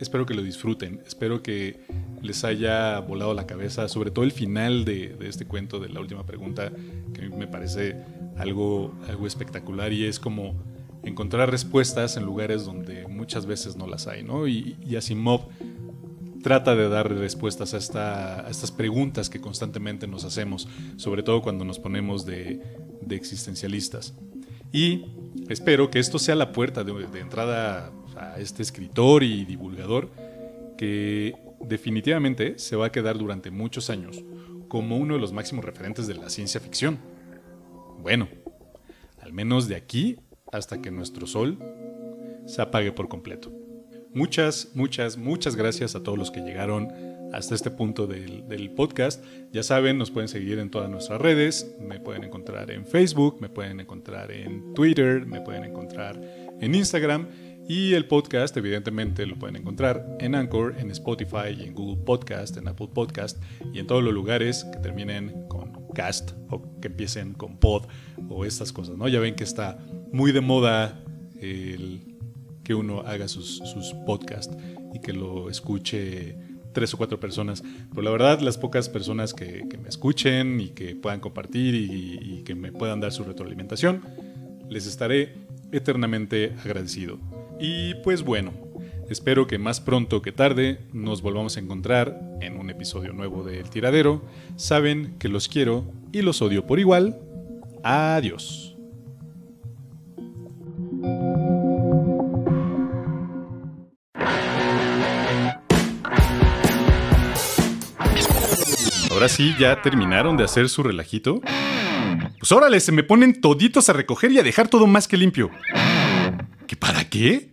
espero 0.00 0.26
que 0.26 0.34
lo 0.34 0.42
disfruten, 0.42 1.00
espero 1.06 1.42
que 1.42 1.80
les 2.20 2.44
haya 2.44 2.98
volado 3.00 3.32
la 3.34 3.46
cabeza, 3.46 3.88
sobre 3.88 4.10
todo 4.10 4.24
el 4.24 4.32
final 4.32 4.84
de, 4.84 5.16
este 5.20 5.46
cuento 5.46 5.78
de 5.78 5.88
la 5.88 6.00
última 6.00 6.26
pregunta, 6.26 6.70
que 7.14 7.28
me 7.28 7.46
parece 7.46 7.96
algo, 8.36 8.94
algo 9.08 9.26
espectacular 9.26 9.92
y 9.92 10.04
es 10.04 10.18
como 10.18 10.54
encontrar 11.02 11.50
respuestas 11.50 12.16
en 12.16 12.24
lugares 12.24 12.64
donde 12.64 13.06
muchas 13.06 13.46
veces 13.46 13.76
no 13.76 13.86
las 13.86 14.06
hay, 14.06 14.22
¿no? 14.22 14.48
Y, 14.48 14.76
y 14.84 14.96
Asimov 14.96 15.48
trata 16.42 16.76
de 16.76 16.88
dar 16.88 17.12
respuestas 17.12 17.74
a, 17.74 17.76
esta, 17.76 18.46
a, 18.46 18.50
estas 18.50 18.70
preguntas 18.70 19.28
que 19.30 19.40
constantemente 19.40 20.06
nos 20.06 20.24
hacemos, 20.24 20.68
sobre 20.96 21.22
todo 21.22 21.42
cuando 21.42 21.64
nos 21.64 21.78
ponemos 21.78 22.24
de, 22.24 22.60
existencialistas. 23.10 24.14
Y 24.72 25.06
espero 25.48 25.90
que 25.90 25.98
esto 25.98 26.18
sea 26.18 26.34
la 26.34 26.52
puerta 26.52 26.84
de 26.84 27.20
entrada 27.20 27.92
a 28.16 28.38
este 28.38 28.62
escritor 28.62 29.22
y 29.22 29.44
divulgador 29.44 30.10
que 30.78 31.34
definitivamente 31.60 32.58
se 32.58 32.76
va 32.76 32.86
a 32.86 32.92
quedar 32.92 33.18
durante 33.18 33.50
muchos 33.50 33.90
años 33.90 34.22
como 34.68 34.96
uno 34.96 35.14
de 35.14 35.20
los 35.20 35.32
máximos 35.32 35.64
referentes 35.64 36.06
de 36.06 36.14
la 36.14 36.30
ciencia 36.30 36.60
ficción. 36.60 36.98
Bueno, 38.00 38.28
al 39.20 39.32
menos 39.32 39.68
de 39.68 39.76
aquí 39.76 40.18
hasta 40.52 40.80
que 40.80 40.90
nuestro 40.90 41.26
sol 41.26 41.58
se 42.46 42.62
apague 42.62 42.92
por 42.92 43.08
completo. 43.08 43.52
Muchas, 44.14 44.70
muchas, 44.74 45.18
muchas 45.18 45.56
gracias 45.56 45.94
a 45.94 46.02
todos 46.02 46.16
los 46.16 46.30
que 46.30 46.40
llegaron 46.40 46.88
hasta 47.32 47.54
este 47.54 47.70
punto 47.70 48.06
del, 48.06 48.70
podcast. 48.70 49.22
Ya 49.52 49.62
saben, 49.62 49.98
nos 49.98 50.10
pueden 50.10 50.28
seguir 50.28 50.58
en 50.58 50.70
todas 50.70 50.88
nuestras 50.88 51.20
redes. 51.20 51.76
Me 51.80 52.00
pueden 52.00 52.24
encontrar 52.24 52.70
en 52.70 52.86
Facebook, 52.86 53.38
me 53.40 53.48
pueden 53.48 53.80
encontrar 53.80 54.30
en 54.30 54.74
Twitter, 54.74 55.26
me 55.26 55.40
pueden 55.40 55.64
encontrar 55.64 56.20
en 56.60 56.74
Instagram. 56.74 57.28
Y 57.68 57.94
el 57.94 58.06
podcast, 58.06 58.56
evidentemente, 58.56 59.26
lo 59.26 59.36
pueden 59.36 59.56
encontrar 59.56 60.16
en 60.20 60.34
Anchor, 60.34 60.76
en 60.78 60.90
Spotify, 60.92 61.48
en 61.60 61.74
Google 61.74 62.02
Podcast, 62.04 62.56
en 62.56 62.68
Apple 62.68 62.88
Podcast 62.94 63.42
y 63.72 63.80
en 63.80 63.86
todos 63.86 64.04
los 64.04 64.14
lugares 64.14 64.64
que 64.72 64.78
terminen 64.78 65.48
con 65.48 65.85
cast 65.96 66.32
o 66.50 66.78
que 66.80 66.88
empiecen 66.88 67.32
con 67.32 67.56
pod 67.56 67.86
o 68.28 68.44
estas 68.44 68.70
cosas, 68.70 68.98
¿no? 68.98 69.08
Ya 69.08 69.18
ven 69.18 69.34
que 69.34 69.44
está 69.44 69.78
muy 70.12 70.30
de 70.30 70.42
moda 70.42 71.02
el 71.40 72.02
que 72.62 72.74
uno 72.74 73.00
haga 73.00 73.28
sus, 73.28 73.56
sus 73.58 73.94
podcasts 74.06 74.54
y 74.92 75.00
que 75.00 75.14
lo 75.14 75.48
escuche 75.48 76.36
tres 76.74 76.92
o 76.92 76.98
cuatro 76.98 77.18
personas. 77.18 77.62
Pero 77.90 78.02
la 78.02 78.10
verdad, 78.10 78.40
las 78.40 78.58
pocas 78.58 78.90
personas 78.90 79.32
que, 79.32 79.64
me 79.82 79.88
escuchen 79.88 80.60
y 80.60 80.68
que 80.68 80.94
puedan 80.94 81.20
compartir 81.20 81.74
y 81.74 82.42
que 82.44 82.54
me 82.54 82.72
puedan 82.72 83.00
dar 83.00 83.12
su 83.12 83.24
retroalimentación, 83.24 84.02
les 84.68 84.86
estaré 84.86 85.46
eternamente 85.72 86.54
agradecido. 86.62 87.18
Y 87.58 87.94
pues 88.04 88.22
bueno, 88.22 88.52
espero 89.08 89.46
que 89.46 89.58
más 89.58 89.80
pronto 89.80 90.22
que 90.22 90.32
tarde 90.32 90.80
nos 90.92 91.22
volvamos 91.22 91.56
a 91.56 91.60
encontrar 91.60 92.20
en 92.40 92.58
un 92.58 92.70
episodio 92.70 93.12
nuevo 93.12 93.44
de 93.44 93.60
El 93.60 93.70
Tiradero. 93.70 94.22
Saben 94.56 95.16
que 95.18 95.28
los 95.28 95.48
quiero 95.48 95.84
y 96.12 96.22
los 96.22 96.42
odio 96.42 96.66
por 96.66 96.78
igual. 96.78 97.18
Adiós. 97.82 98.76
Ahora 109.10 109.28
sí, 109.30 109.54
ya 109.58 109.80
terminaron 109.80 110.36
de 110.36 110.44
hacer 110.44 110.68
su 110.68 110.82
relajito. 110.82 111.40
Pues 112.38 112.52
órale, 112.52 112.80
se 112.80 112.92
me 112.92 113.02
ponen 113.02 113.40
toditos 113.40 113.88
a 113.88 113.94
recoger 113.94 114.30
y 114.30 114.38
a 114.38 114.42
dejar 114.42 114.68
todo 114.68 114.86
más 114.86 115.08
que 115.08 115.16
limpio. 115.16 115.50
¿Que 116.66 116.76
para 116.76 117.08
qué? 117.08 117.48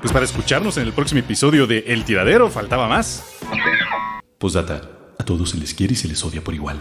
Pues 0.00 0.12
para 0.12 0.24
escucharnos 0.24 0.76
en 0.76 0.84
el 0.84 0.92
próximo 0.92 1.20
episodio 1.20 1.66
de 1.66 1.78
El 1.88 2.04
Tiradero, 2.04 2.50
faltaba 2.50 2.88
más. 2.88 3.38
Posdata, 4.38 4.82
a 5.18 5.24
todos 5.24 5.50
se 5.50 5.58
les 5.58 5.74
quiere 5.74 5.94
y 5.94 5.96
se 5.96 6.06
les 6.06 6.22
odia 6.24 6.40
por 6.40 6.54
igual. 6.54 6.80